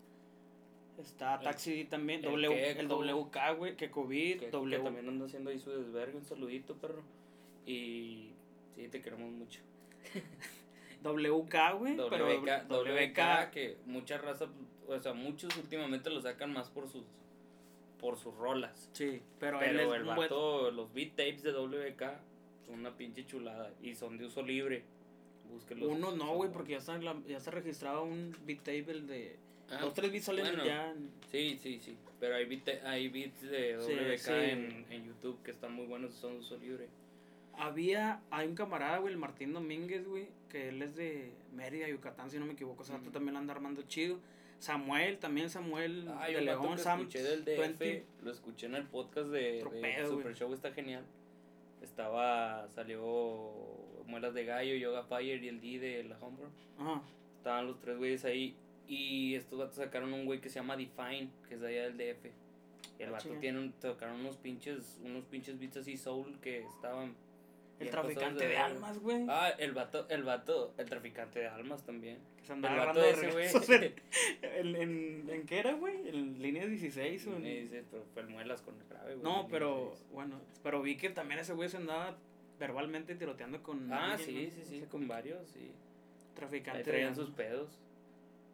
Está 0.99 1.37
El- 1.37 1.43
Taxi 1.45 1.85
también. 1.85 2.25
el 2.25 2.31
W, 2.33 2.71
el. 2.81 2.89
WK, 2.89 3.37
güey. 3.57 3.77
Que 3.77 3.91
COVID. 3.91 4.39
que, 4.41 4.47
que 4.47 4.51
W. 4.51 4.83
también 4.85 5.09
anda 5.09 5.27
haciendo 5.27 5.51
ahí 5.51 5.59
su 5.59 5.71
desvergue, 5.71 6.17
un 6.17 6.25
saludito, 6.25 6.75
perro. 6.77 7.03
Y 7.67 8.31
sí, 8.75 8.89
te 8.89 9.01
queremos 9.01 9.31
mucho. 9.31 9.61
WK, 11.03 11.73
güey. 11.79 11.97
pero 12.11 12.27
WK, 12.41 12.69
WK, 12.69 13.51
que 13.51 13.77
mucha 13.87 14.19
raza, 14.19 14.47
o 14.89 14.99
sea, 14.99 15.13
muchos 15.13 15.55
últimamente 15.57 16.11
lo 16.11 16.21
sacan 16.21 16.53
más 16.53 16.71
por 16.71 16.89
sus 16.89 17.05
por 18.01 18.19
sus 18.19 18.35
rolas. 18.37 18.91
Sí, 18.93 19.23
pero, 19.41 19.61
él 19.63 19.77
Pero 19.77 19.95
es 19.95 19.99
el 20.01 20.05
buen- 20.05 20.17
vato, 20.19 20.71
los 20.71 20.93
beat 20.93 21.11
tapes 21.11 21.43
de 21.43 21.53
WK 21.53 22.21
son 22.67 22.81
una 22.81 22.95
pinche 22.97 23.25
chulada 23.25 23.73
y 23.83 23.95
son 23.95 24.19
de 24.19 24.27
uso 24.27 24.43
libre. 24.43 24.83
Búsquenlos. 25.51 25.89
Uno 25.91 26.13
no, 26.13 26.35
güey, 26.35 26.51
porque 26.51 26.73
ya 26.73 26.79
está, 26.79 26.99
la- 26.99 27.17
ya 27.27 27.37
está 27.39 27.51
registrado 27.51 28.03
un 28.05 28.37
beat 28.47 28.63
table 28.63 29.03
de. 29.03 29.37
Ah, 29.71 29.79
los 29.81 29.95
tres 29.95 30.11
beats 30.13 30.27
salen 30.27 30.45
bueno. 30.47 30.65
ya. 30.67 30.95
Sí, 31.31 31.59
sí, 31.63 31.79
sí. 31.81 31.97
Pero 32.21 32.35
hay, 32.37 32.45
beat, 32.45 32.85
hay 32.85 33.09
beats 33.09 33.41
de 33.43 33.77
WK 33.79 34.19
sí. 34.19 34.33
En, 34.33 34.87
en 34.91 35.05
YouTube 35.07 35.43
que 35.43 35.51
están 35.53 35.73
muy 35.73 35.87
buenos 35.87 36.15
y 36.15 36.19
son 36.19 36.33
de 36.35 36.39
uso 36.41 36.57
libre. 36.59 36.89
Había, 37.59 38.21
hay 38.31 38.49
un 38.49 38.55
camarada, 38.55 38.99
güey, 38.99 39.13
el 39.13 39.19
Martín 39.19 39.53
Domínguez, 39.53 40.07
güey, 40.07 40.29
que 40.49 40.69
él 40.71 40.83
es 40.83 40.95
de 40.97 41.33
Mérida, 41.53 41.89
Yucatán, 41.89 42.31
si 42.31 42.39
no 42.39 42.47
me 42.47 42.53
equivoco. 42.55 42.83
O 42.83 42.85
sea, 42.87 42.97
tú 42.97 43.05
Ujú. 43.05 43.13
también 43.13 43.35
la 43.35 43.41
anda 43.41 43.55
armando 43.55 43.83
chido. 43.83 44.19
Samuel, 44.59 45.19
también 45.19 45.51
Samuel 45.51 46.09
Ay, 46.19 46.35
de 46.35 46.41
León, 46.41 46.79
Sam 46.79 47.01
escuché 47.01 47.23
del 47.23 47.45
DF, 47.45 47.59
20. 47.59 48.05
lo 48.23 48.31
escuché 48.31 48.67
en 48.67 48.75
el 48.77 48.85
podcast 48.87 49.29
de, 49.29 49.63
de 49.63 50.07
Super. 50.07 50.35
Show, 50.35 50.53
está 50.55 50.73
genial. 50.73 51.05
Estaba, 51.83 52.67
salió 52.69 53.53
Muelas 54.07 54.33
de 54.35 54.45
Gallo, 54.45 54.75
Yoga 54.75 55.03
Fire 55.05 55.43
y 55.43 55.49
el 55.49 55.61
D 55.61 55.79
de 55.79 56.05
la 56.05 56.17
Homebrew. 56.19 56.49
Ajá. 56.79 57.03
Estaban 57.37 57.67
los 57.67 57.79
tres 57.81 57.99
güeyes 57.99 58.25
ahí 58.25 58.57
y 58.89 59.35
estos 59.35 59.59
vatos 59.59 59.77
sacaron 59.77 60.13
un 60.13 60.25
güey 60.25 60.41
que 60.41 60.49
se 60.49 60.57
llama 60.57 60.77
Define, 60.77 61.29
que 61.49 61.55
es 61.57 61.61
de 61.61 61.69
allá 61.69 61.83
del 61.91 61.97
DF. 61.99 62.27
Y 62.99 63.03
el 63.03 63.09
Ah, 63.11 63.13
vato 63.13 63.29
tiene 63.41 63.59
un, 63.59 63.73
tocaron 63.73 64.21
unos 64.21 64.37
pinches, 64.37 64.99
unos 65.05 65.25
pinches 65.27 65.59
beats 65.59 65.77
así 65.77 65.97
soul 65.97 66.39
que 66.41 66.61
estaban... 66.65 67.15
El 67.81 67.91
traficante 67.91 68.47
de 68.47 68.57
almas, 68.57 68.99
güey. 69.01 69.27
Ah, 69.29 69.51
el 69.59 69.73
vato, 69.73 70.07
el 70.09 70.23
vato, 70.23 70.75
el 70.79 70.89
traficante 70.89 71.41
de 71.41 71.47
almas 71.49 71.85
también. 71.85 72.19
que 72.37 72.45
se 72.47 72.53
andaba 72.53 72.75
el 72.81 72.87
vato 72.87 73.01
de 73.01 73.11
ese, 73.11 73.31
güey. 73.33 73.47
en, 73.53 73.95
en, 74.43 74.77
en, 74.77 75.31
¿en 75.31 75.47
qué 75.47 75.59
era, 75.59 75.73
güey? 75.75 76.09
¿En 76.09 76.41
línea 76.41 76.67
16 76.67 77.27
o 77.27 77.37
en- 77.37 77.43
Me 77.43 77.61
dice, 77.63 77.85
pero 77.91 78.05
fue 78.13 78.23
el 78.23 78.29
muelas 78.29 78.63
con 78.63 78.75
el 78.81 78.87
grave, 78.89 79.15
güey. 79.17 79.25
No, 79.25 79.49
pero, 79.51 79.95
bueno, 80.13 80.41
pero 80.63 80.83
vi 80.83 80.97
que 80.97 81.11
también 81.11 81.41
ese 81.41 81.53
güey 81.53 81.69
se 81.69 81.79
andaba 81.79 82.17
verbalmente 82.61 83.17
tiroteando 83.17 83.61
con 83.63 83.93
Ah, 83.93 84.13
alguien, 84.13 84.51
sí, 84.51 84.57
¿no? 84.57 84.65
sí, 84.65 84.81
sí, 84.81 84.87
con 84.89 85.09
varios, 85.09 85.49
sí. 85.49 85.73
traficante 86.35 86.79
Ahí 86.79 86.85
traían 86.85 87.17
sus 87.17 87.31
pedos. 87.31 87.79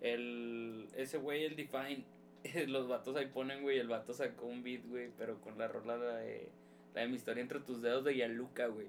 El, 0.00 0.88
ese 0.96 1.18
güey, 1.18 1.44
el 1.44 1.56
Define, 1.56 2.04
los 2.68 2.88
vatos 2.88 3.16
ahí 3.16 3.26
ponen, 3.26 3.62
güey, 3.62 3.78
el 3.78 3.88
vato 3.88 4.14
sacó 4.14 4.46
un 4.46 4.62
beat, 4.62 4.86
güey, 4.86 5.10
pero 5.18 5.40
con 5.40 5.58
la 5.58 5.68
rola 5.68 5.96
la 5.98 6.16
de, 6.16 6.48
la 6.94 7.02
de 7.02 7.08
mi 7.08 7.16
historia 7.16 7.42
entre 7.42 7.60
tus 7.60 7.82
dedos 7.82 8.04
de 8.04 8.16
Yaluca, 8.16 8.66
güey. 8.68 8.86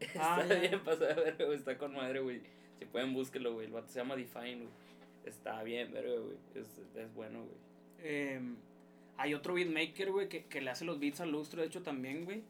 Ah, 0.18 0.40
está 0.42 0.54
bien 0.54 0.80
pasada, 0.80 1.14
verga, 1.14 1.44
güey, 1.44 1.58
está 1.58 1.76
con 1.76 1.94
madre, 1.94 2.20
güey. 2.20 2.40
Si 2.78 2.84
pueden, 2.84 3.12
búsquelo, 3.12 3.54
güey. 3.54 3.66
El 3.66 3.72
vato 3.72 3.88
se 3.88 3.98
llama 3.98 4.16
Define, 4.16 4.56
güey. 4.56 4.68
Está 5.24 5.62
bien, 5.62 5.92
verga, 5.92 6.20
güey. 6.20 6.36
Es, 6.54 6.78
es 6.94 7.14
bueno, 7.14 7.40
güey. 7.40 7.56
Eh, 8.00 8.40
hay 9.16 9.34
otro 9.34 9.54
beatmaker, 9.54 10.12
güey, 10.12 10.28
que, 10.28 10.44
que 10.44 10.60
le 10.60 10.70
hace 10.70 10.84
los 10.84 11.00
beats 11.00 11.20
al 11.20 11.32
lustro, 11.32 11.60
de 11.60 11.66
hecho, 11.66 11.82
también, 11.82 12.24
güey. 12.24 12.42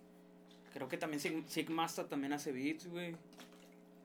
Creo 0.75 0.89
que 0.89 0.99
también 0.99 1.21
Sig 1.21 1.45
Sigmaster 1.49 2.07
también 2.07 2.35
hace 2.35 2.53
beats, 2.53 2.87
güey. 2.89 3.15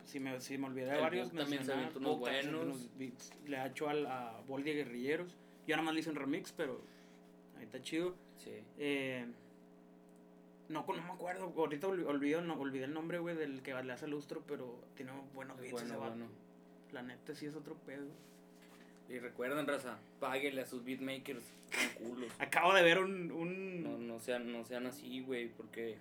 Si 0.05 0.19
me, 0.19 0.39
si 0.39 0.57
me 0.57 0.67
olvidé 0.67 0.91
de 0.91 0.99
varios, 0.99 1.31
también 1.31 1.65
se 1.65 1.73
unos 1.95 2.19
buenos. 2.19 2.63
unos 2.63 2.97
beats. 2.97 3.31
Le 3.45 3.57
ha 3.57 3.67
hecho 3.67 3.89
al, 3.89 4.05
a 4.05 4.41
Boldi 4.47 4.73
Guerrilleros. 4.73 5.35
Yo 5.67 5.75
nada 5.75 5.83
más 5.85 5.93
le 5.93 6.01
hice 6.01 6.09
un 6.09 6.15
remix, 6.15 6.51
pero 6.51 6.81
ahí 7.57 7.63
está 7.63 7.81
chido. 7.81 8.15
Sí. 8.37 8.51
Eh, 8.77 9.25
no, 10.73 10.85
no 10.87 11.01
me 11.03 11.13
acuerdo, 11.13 11.53
ahorita 11.55 11.87
olvi- 11.87 12.05
olvido, 12.05 12.41
no, 12.41 12.59
olvidé 12.59 12.85
el 12.85 12.93
nombre, 12.93 13.19
güey, 13.19 13.35
del 13.35 13.61
que 13.61 13.73
le 13.73 13.93
hace 13.93 14.07
lustro, 14.07 14.43
pero 14.47 14.79
tiene 14.95 15.11
buenos 15.33 15.57
beats 15.57 15.71
bueno, 15.71 15.87
ese 15.87 15.97
bueno. 15.97 16.27
La 16.91 17.01
neta 17.01 17.33
sí 17.33 17.45
es 17.45 17.55
otro 17.55 17.75
pedo. 17.75 18.07
Y 19.09 19.19
recuerden, 19.19 19.67
raza, 19.67 19.99
páguenle 20.19 20.61
a 20.61 20.65
sus 20.65 20.83
beatmakers. 20.83 21.43
Son 21.71 22.07
culos. 22.07 22.31
Acabo 22.39 22.73
de 22.73 22.83
ver 22.83 22.99
un... 22.99 23.31
un 23.31 23.83
No, 23.83 23.97
no 23.97 24.19
sean, 24.19 24.51
no 24.51 24.63
sean 24.63 24.85
así, 24.87 25.21
güey, 25.21 25.49
porque 25.49 25.97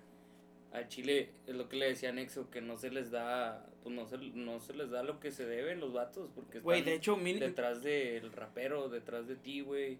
al 0.71 0.87
Chile 0.87 1.29
es 1.45 1.55
lo 1.55 1.69
que 1.69 1.75
le 1.75 1.87
decía 1.87 2.11
Nexo, 2.11 2.49
que 2.49 2.61
no 2.61 2.77
se 2.77 2.89
les 2.89 3.11
da, 3.11 3.65
pues 3.83 3.93
no 3.93 4.07
se, 4.07 4.17
no 4.17 4.59
se 4.59 4.73
les 4.73 4.89
da 4.89 5.03
lo 5.03 5.19
que 5.19 5.31
se 5.31 5.45
deben 5.45 5.79
los 5.79 5.93
vatos, 5.93 6.29
porque 6.33 6.59
están 6.59 6.85
de 6.85 6.93
hecho, 6.95 7.15
detrás 7.15 7.83
del 7.83 8.31
rapero, 8.31 8.89
detrás 8.89 9.27
de 9.27 9.35
ti, 9.35 9.61
güey, 9.61 9.99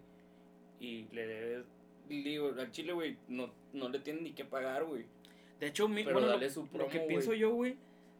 y 0.80 1.06
le 1.12 1.26
debes, 1.26 1.64
digo, 2.08 2.52
al 2.58 2.70
Chile, 2.72 2.92
güey, 2.92 3.16
no, 3.28 3.50
no 3.72 3.88
le 3.88 3.98
tienen 4.00 4.24
ni 4.24 4.32
que 4.32 4.44
pagar, 4.44 4.84
güey. 4.84 5.04
De 5.60 5.66
hecho, 5.68 5.88
mi- 5.88 6.02
Pero 6.04 6.14
bueno, 6.14 6.28
dale 6.28 6.50
lo, 6.72 6.88
que 6.88 7.00
pienso 7.00 7.32
yo, 7.32 7.50
güey, 7.50 7.76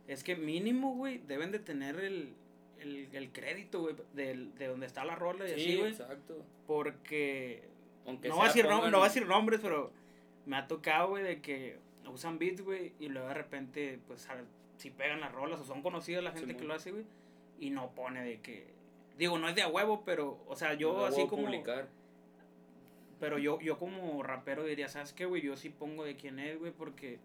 es 0.08 0.22
que 0.24 0.36
mínimo, 0.36 0.94
güey, 0.94 1.18
deben 1.26 1.50
de 1.52 1.58
tener 1.58 1.96
el, 2.00 2.32
el, 2.80 3.08
el 3.12 3.32
crédito, 3.32 3.80
güey, 3.82 3.96
del- 4.14 4.54
de 4.56 4.66
donde 4.68 4.86
está 4.86 5.04
la 5.04 5.14
rola 5.16 5.48
y 5.48 5.52
así, 5.52 5.64
Sí, 5.64 5.76
güey. 5.78 5.90
exacto. 5.90 6.42
Porque 6.66 7.62
Aunque 8.06 8.28
no 8.28 8.34
sea, 8.34 8.40
voy, 8.42 8.44
a 8.44 8.52
decir 8.52 8.64
pongan- 8.66 8.90
no 8.90 8.98
voy 8.98 9.06
a 9.06 9.08
decir 9.08 9.26
nombres, 9.26 9.60
pero 9.62 9.90
me 10.46 10.56
ha 10.56 10.66
tocado, 10.66 11.08
güey, 11.10 11.22
de 11.24 11.40
que 11.40 11.78
usan 12.12 12.38
beats, 12.38 12.60
güey, 12.62 12.92
y 13.00 13.08
luego 13.08 13.28
de 13.28 13.34
repente, 13.34 13.98
pues, 14.06 14.28
a- 14.28 14.44
si 14.76 14.90
pegan 14.90 15.20
las 15.20 15.32
rolas 15.32 15.60
o 15.60 15.64
son 15.64 15.82
conocidas 15.82 16.22
la 16.22 16.32
gente 16.32 16.56
que 16.56 16.64
lo 16.64 16.74
hace, 16.74 16.90
güey, 16.92 17.04
y 17.60 17.70
no 17.70 17.90
pone 17.94 18.22
de 18.24 18.40
que... 18.40 18.66
Digo, 19.16 19.38
no 19.38 19.48
es 19.48 19.54
de 19.54 19.62
a 19.62 19.68
huevo, 19.68 20.02
pero, 20.04 20.42
o 20.48 20.56
sea, 20.56 20.74
yo 20.74 21.06
así 21.06 21.26
como... 21.28 21.44
publicar. 21.46 21.88
Pero 23.20 23.38
yo, 23.38 23.60
yo 23.60 23.78
como 23.78 24.22
rapero 24.22 24.64
diría, 24.64 24.88
¿sabes 24.88 25.12
qué, 25.12 25.24
güey? 25.26 25.42
Yo 25.42 25.56
sí 25.56 25.68
pongo 25.70 26.04
de 26.04 26.16
quién 26.16 26.38
es, 26.38 26.58
güey, 26.58 26.72
porque, 26.72 27.18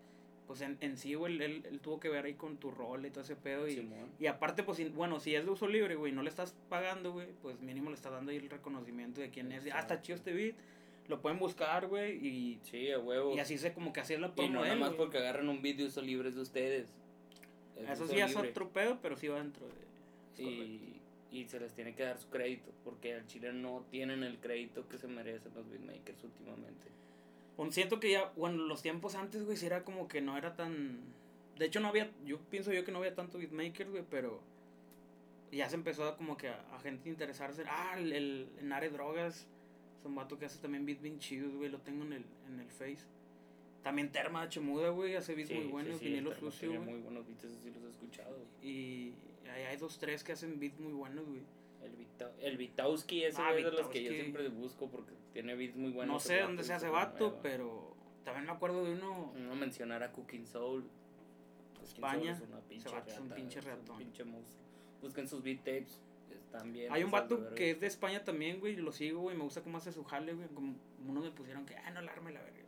pues, 0.47 0.61
en, 0.61 0.77
en 0.81 0.97
sí, 0.97 1.15
güey, 1.15 1.41
él, 1.41 1.65
él 1.69 1.79
tuvo 1.79 1.99
que 1.99 2.09
ver 2.09 2.25
ahí 2.25 2.35
con 2.35 2.57
tu 2.57 2.71
rol 2.71 3.05
y 3.05 3.09
todo 3.09 3.23
ese 3.23 3.35
pedo, 3.35 3.67
y... 3.67 3.75
Simón. 3.75 4.09
Y 4.19 4.27
aparte, 4.27 4.63
pues, 4.63 4.93
bueno, 4.93 5.19
si 5.19 5.35
es 5.35 5.45
de 5.45 5.51
uso 5.51 5.67
libre, 5.67 5.95
güey, 5.95 6.11
no 6.11 6.21
le 6.21 6.29
estás 6.29 6.55
pagando, 6.69 7.11
güey, 7.11 7.27
pues 7.41 7.59
mínimo 7.59 7.89
le 7.89 7.95
estás 7.95 8.11
dando 8.11 8.31
ahí 8.31 8.37
el 8.37 8.49
reconocimiento 8.49 9.21
de 9.21 9.29
quién 9.29 9.51
es. 9.51 9.65
Ah, 9.73 9.79
está 9.79 10.01
chido 10.01 10.15
este 10.15 10.33
beat. 10.33 10.55
Lo 11.07 11.21
pueden 11.21 11.39
buscar, 11.39 11.87
güey, 11.87 12.15
y, 12.25 12.59
Sí, 12.61 12.91
a 12.91 12.99
huevo. 12.99 13.35
y 13.35 13.39
así 13.39 13.57
se 13.57 13.73
como 13.73 13.91
que 13.91 13.99
así 13.99 14.13
es 14.13 14.19
la 14.19 14.27
Y 14.27 14.31
promo 14.31 14.53
no 14.53 14.61
de 14.61 14.69
nada 14.69 14.79
más 14.79 14.93
porque 14.93 15.17
agarran 15.17 15.49
un 15.49 15.61
vídeo 15.61 15.87
uso 15.87 16.03
libre 16.03 16.29
de 16.29 16.39
ustedes. 16.39 16.93
Es 17.75 17.87
de 17.87 17.93
Eso 17.93 18.07
sí 18.07 18.19
es 18.19 18.35
otro 18.35 18.69
pedo, 18.69 18.99
pero 19.01 19.17
sí 19.17 19.27
va 19.27 19.39
dentro 19.39 19.65
de... 19.65 19.73
es 19.73 20.45
correcto. 20.45 20.98
Y, 21.31 21.45
se 21.45 21.59
les 21.59 21.73
tiene 21.73 21.95
que 21.95 22.03
dar 22.03 22.17
su 22.17 22.29
crédito, 22.29 22.71
porque 22.83 23.13
al 23.13 23.27
Chile 23.27 23.53
no 23.53 23.85
tienen 23.89 24.23
el 24.23 24.39
crédito 24.39 24.87
que 24.87 24.97
se 24.97 25.07
merecen 25.07 25.53
los 25.55 25.69
beatmakers 25.69 26.23
últimamente. 26.23 26.87
Bueno, 27.57 27.71
siento 27.71 27.99
que 27.99 28.11
ya, 28.11 28.31
bueno, 28.37 28.63
los 28.63 28.81
tiempos 28.81 29.15
antes, 29.15 29.43
güey, 29.43 29.57
sí 29.57 29.65
era 29.65 29.83
como 29.83 30.07
que 30.07 30.21
no 30.21 30.37
era 30.37 30.55
tan... 30.55 30.99
De 31.57 31.65
hecho, 31.65 31.81
no 31.81 31.89
había, 31.89 32.09
yo 32.25 32.39
pienso 32.49 32.71
yo 32.71 32.85
que 32.85 32.91
no 32.91 32.99
había 32.99 33.15
tanto 33.15 33.37
beatmaker, 33.37 33.89
güey, 33.89 34.03
pero 34.09 34.41
ya 35.51 35.69
se 35.69 35.75
empezó 35.75 36.05
a 36.05 36.15
como 36.17 36.37
que 36.37 36.49
a, 36.49 36.63
a 36.73 36.79
gente 36.79 37.09
interesarse. 37.09 37.63
Ah, 37.67 37.95
el, 37.97 38.13
el 38.13 38.47
Nare 38.61 38.89
Drogas 38.89 39.47
Es 39.99 40.05
un 40.05 40.15
vato 40.15 40.37
que 40.37 40.45
hace 40.45 40.59
también 40.59 40.85
beats 40.85 41.01
bien 41.01 41.19
chidos, 41.19 41.53
güey. 41.55 41.69
Lo 41.69 41.79
tengo 41.79 42.05
en 42.05 42.13
el, 42.13 42.25
en 42.47 42.59
el 42.59 42.69
Face. 42.69 43.05
También 43.83 44.11
Terma 44.11 44.43
H. 44.43 44.59
Muda, 44.59 44.89
güey. 44.89 45.15
Hace 45.15 45.35
beats 45.35 45.51
muy 45.51 45.65
buenos. 45.65 45.99
Sí, 45.99 46.05
vinilo 46.05 46.31
Terma 46.31 46.51
sucio, 46.51 46.69
tiene 46.69 46.83
güey. 46.83 46.95
muy 46.95 47.03
buenos 47.03 47.27
beats, 47.27 47.43
esos 47.43 47.59
sí 47.61 47.71
los 47.71 47.83
he 47.83 47.89
escuchado. 47.89 48.35
güey. 48.35 48.71
Y 48.71 49.13
hay, 49.49 49.63
hay 49.63 49.77
dos, 49.77 49.99
tres 49.99 50.23
que 50.23 50.31
hacen 50.33 50.59
beats 50.59 50.79
muy 50.79 50.93
buenos, 50.93 51.25
güey. 51.27 51.41
El, 51.83 51.95
Vita, 51.95 52.31
el 52.41 52.57
Vitowski, 52.57 53.23
ese 53.23 53.41
Ah, 53.41 53.53
es 53.55 53.63
de 53.63 53.71
los 53.71 53.87
que 53.87 54.03
yo 54.03 54.11
siempre 54.11 54.47
busco 54.49 54.89
porque 54.89 55.13
tiene 55.31 55.55
beats 55.55 55.75
muy 55.75 55.91
buenos. 55.91 56.13
no 56.15 56.19
sé 56.19 56.41
dónde 56.41 56.63
se 56.63 56.73
hace 56.73 56.89
vato, 56.89 57.27
nueva. 57.27 57.41
pero 57.41 57.95
también 58.23 58.45
me 58.45 58.51
acuerdo 58.51 58.83
de 58.83 58.93
uno. 58.93 59.33
No 59.35 59.55
mencionar 59.55 60.03
a 60.03 60.11
Cooking 60.11 60.45
Soul. 60.45 60.83
Cooking 61.73 61.83
España. 61.83 62.35
Soul 62.35 62.43
es 62.43 62.49
una 62.49 62.59
pinche 62.61 62.89
es 63.07 63.19
un 63.19 63.29
pinche 63.29 63.59
es 63.59 63.65
reatón. 63.65 63.91
un 63.91 63.97
pinche 63.97 64.23
monstruo. 64.25 64.59
Busquen 65.01 65.27
sus 65.27 65.41
beat 65.41 65.59
tapes. 65.59 66.01
Están 66.29 66.73
bien. 66.73 66.91
Hay 66.91 67.03
un 67.03 67.11
vato 67.11 67.53
que 67.55 67.71
es 67.71 67.79
de 67.79 67.87
España 67.87 68.23
también, 68.23 68.59
güey. 68.59 68.75
Lo 68.75 68.91
sigo, 68.91 69.21
güey. 69.21 69.37
Me 69.37 69.43
gusta 69.43 69.61
cómo 69.61 69.77
hace 69.77 69.91
su 69.91 70.03
jale, 70.03 70.33
güey. 70.33 70.47
Como 70.49 70.75
unos 71.07 71.23
me 71.23 71.31
pusieron 71.31 71.65
que, 71.65 71.75
ah, 71.77 71.91
no 71.91 71.99
alarme 71.99 72.31
la 72.31 72.41
verga. 72.41 72.59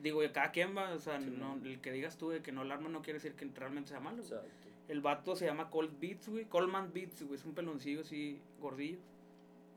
Digo, 0.00 0.20
cada 0.32 0.52
quien 0.52 0.76
va, 0.76 0.92
o 0.92 0.98
sea, 1.00 1.20
Sí, 1.20 1.28
no, 1.36 1.58
el 1.64 1.80
que 1.80 1.90
digas 1.90 2.16
tú 2.18 2.30
de 2.30 2.40
que 2.40 2.52
no 2.52 2.60
alarma 2.60 2.88
no 2.88 3.02
quiere 3.02 3.18
decir 3.18 3.34
que 3.34 3.46
realmente 3.46 3.90
sea 3.90 3.98
malo. 4.00 4.22
Exacto. 4.22 4.48
El 4.88 5.00
vato 5.02 5.36
se 5.36 5.44
llama 5.44 5.70
Cold 5.70 6.00
Beats, 6.00 6.28
güey. 6.28 6.46
Coleman 6.46 6.92
Beats, 6.92 7.22
güey. 7.22 7.38
Es 7.38 7.44
un 7.44 7.54
peloncillo 7.54 8.00
así, 8.00 8.40
gordillo. 8.60 8.98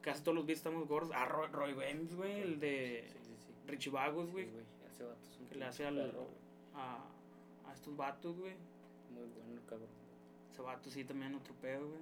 Casi 0.02 0.24
todos 0.24 0.36
los 0.36 0.46
beats 0.46 0.60
estamos 0.60 0.88
gordos. 0.88 1.12
Ah, 1.14 1.26
Roy, 1.26 1.48
Roy 1.52 1.74
Benz, 1.74 2.16
güey. 2.16 2.42
El 2.42 2.60
de 2.60 3.06
Sí, 3.12 3.20
sí, 3.24 3.36
sí. 3.46 3.54
Richie 3.68 3.92
Vagos, 3.92 4.32
güey. 4.32 4.48
Ese 4.90 5.04
vato 5.04 5.20
es 5.30 5.38
un 5.40 5.48
que 5.48 5.56
le 5.56 5.66
hace 5.66 5.86
al, 5.86 5.96
perro, 5.96 6.28
a, 6.74 7.04
a 7.68 7.74
estos 7.74 7.96
vatos, 7.96 8.38
güey. 8.40 8.54
Muy 9.14 9.26
bueno, 9.26 9.54
el 9.54 9.66
cabrón. 9.66 9.90
Ese 10.52 10.62
vato 10.62 10.90
sí 10.90 11.04
también 11.04 11.36
otro 11.36 11.54
pedo, 11.56 11.88
güey. 11.88 12.02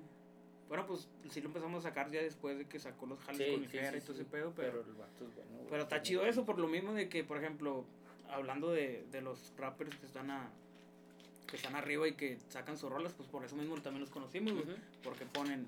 Bueno, 0.69 0.85
pues 0.85 1.09
sí 1.31 1.41
lo 1.41 1.47
empezamos 1.47 1.83
a 1.83 1.89
sacar 1.89 2.11
ya 2.11 2.21
después 2.21 2.57
de 2.59 2.67
que 2.67 2.77
sacó 2.77 3.07
los 3.07 3.19
jales 3.19 3.53
con 3.53 3.63
el 3.63 3.97
y 3.97 4.01
todo 4.01 4.13
ese 4.13 4.25
pedo, 4.25 4.53
pero... 4.55 4.71
Pero 4.71 4.83
el 4.85 4.93
vato 4.93 5.25
es 5.25 5.33
bueno. 5.35 5.51
güey. 5.55 5.67
Pero 5.67 5.81
está 5.81 6.01
chido 6.03 6.25
eso 6.27 6.45
por 6.45 6.59
lo 6.59 6.67
mismo 6.67 6.93
de 6.93 7.09
que, 7.09 7.23
por 7.23 7.37
ejemplo, 7.37 7.85
hablando 8.29 8.71
de, 8.71 9.03
de 9.11 9.21
los 9.21 9.51
rappers 9.57 9.95
que 9.97 10.05
están 10.05 10.29
a 10.29 10.51
que 11.49 11.55
están 11.57 11.75
arriba 11.75 12.07
y 12.07 12.13
que 12.13 12.37
sacan 12.49 12.77
sus 12.77 12.89
rolas, 12.91 13.13
pues 13.13 13.27
por 13.29 13.43
eso 13.43 13.55
mismo 13.55 13.75
también 13.81 14.01
los 14.01 14.09
conocimos, 14.09 14.53
güey. 14.53 14.63
Ujú. 14.65 14.73
Porque 15.03 15.25
ponen, 15.25 15.65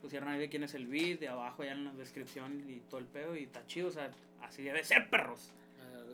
pusieron 0.00 0.28
ahí 0.28 0.38
de 0.38 0.48
quién 0.48 0.62
es 0.64 0.74
el 0.74 0.86
beat, 0.86 1.18
de 1.20 1.28
abajo 1.28 1.64
ya 1.64 1.72
en 1.72 1.84
la 1.84 1.92
descripción 1.94 2.64
y 2.68 2.80
todo 2.90 2.98
el 3.00 3.06
pedo, 3.06 3.36
y 3.36 3.44
está 3.44 3.66
chido, 3.66 3.88
o 3.88 3.90
sea, 3.90 4.10
así 4.42 4.62
debe 4.62 4.84
ser, 4.84 5.10
perros. 5.10 5.50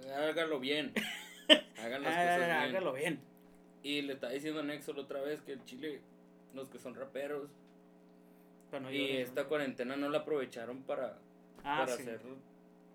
Ah, 0.08 0.28
Hágalo 0.28 0.58
bien. 0.60 0.92
Hagan 1.78 2.02
las 2.02 2.14
Ah, 2.14 2.22
cosas 2.34 2.38
bien. 2.38 2.50
hágalo 2.50 2.92
bien. 2.92 3.20
Y 3.82 4.02
le 4.02 4.12
está 4.14 4.28
diciendo 4.30 4.60
a 4.60 4.62
Nexo 4.62 4.92
la 4.92 5.02
otra 5.02 5.20
vez 5.20 5.40
que 5.42 5.52
el 5.52 5.64
Chile, 5.64 6.00
los 6.54 6.68
que 6.68 6.78
son 6.78 6.94
raperos, 6.94 7.48
no 8.72 8.92
y 8.92 9.16
esta 9.16 9.44
cuarentena 9.44 9.96
no 9.96 10.08
la 10.10 10.18
aprovecharon 10.18 10.82
para, 10.82 11.18
Ah, 11.64 11.78
para 11.84 11.96
sí. 11.96 12.02
hacer 12.02 12.20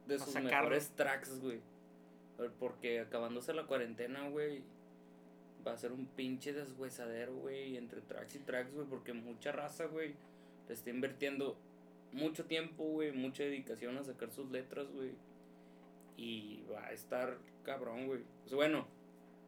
de 0.07 0.19
sus 0.19 0.33
mejores 0.35 0.89
tracks, 0.95 1.39
güey. 1.41 1.59
Porque 2.59 2.99
acabándose 3.01 3.53
la 3.53 3.63
cuarentena, 3.63 4.27
güey, 4.29 4.61
va 5.65 5.73
a 5.73 5.77
ser 5.77 5.91
un 5.91 6.05
pinche 6.05 6.53
deshuesadero, 6.53 7.35
güey, 7.35 7.77
entre 7.77 8.01
tracks 8.01 8.35
y 8.35 8.39
tracks, 8.39 8.73
güey, 8.73 8.87
porque 8.87 9.13
mucha 9.13 9.51
raza, 9.51 9.85
güey, 9.85 10.13
le 10.67 10.73
está 10.73 10.89
invirtiendo 10.89 11.57
mucho 12.11 12.45
tiempo, 12.45 12.83
güey, 12.83 13.11
mucha 13.11 13.43
dedicación 13.43 13.97
a 13.97 14.03
sacar 14.03 14.31
sus 14.31 14.49
letras, 14.51 14.87
güey. 14.93 15.11
Y 16.17 16.63
va 16.71 16.85
a 16.87 16.91
estar 16.93 17.37
cabrón, 17.63 18.05
güey. 18.07 18.21
Pues 18.43 18.53
bueno, 18.53 18.87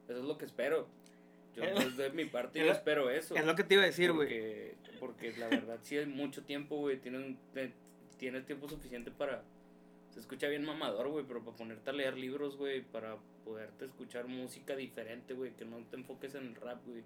eso 0.07 0.19
es 0.19 0.25
lo 0.25 0.37
que 0.37 0.45
espero. 0.45 0.87
Yo 1.55 1.63
Es- 1.63 1.95
desde 1.97 2.11
mi 2.11 2.25
parte 2.25 2.59
yo 2.59 2.71
espero 2.71 3.09
eso. 3.09 3.35
Es 3.35 3.45
lo 3.45 3.55
que 3.55 3.63
te 3.63 3.75
iba 3.75 3.83
a 3.83 3.87
decir, 3.87 4.11
güey. 4.11 4.27
Porque, 4.27 4.75
porque 4.99 5.33
la 5.37 5.47
verdad 5.47 5.79
sí 5.81 5.97
hay 5.97 6.05
mucho 6.05 6.43
tiempo, 6.43 6.77
güey. 6.77 6.97
Tienes, 6.99 7.35
tienes 8.17 8.45
tiempo 8.45 8.67
suficiente 8.67 9.11
para... 9.11 9.43
Se 10.17 10.21
escucha 10.21 10.47
bien 10.47 10.65
mamador, 10.65 11.09
güey, 11.09 11.23
pero 11.27 11.43
para 11.45 11.55
ponerte 11.55 11.91
a 11.91 11.93
leer 11.93 12.17
libros, 12.17 12.57
güey, 12.57 12.81
para 12.81 13.17
poderte 13.45 13.85
escuchar 13.85 14.27
música 14.27 14.75
diferente, 14.75 15.35
güey, 15.35 15.51
que 15.55 15.63
no 15.63 15.77
te 15.91 15.95
enfoques 15.95 16.33
en 16.33 16.47
el 16.47 16.55
rap, 16.55 16.83
güey. 16.87 17.03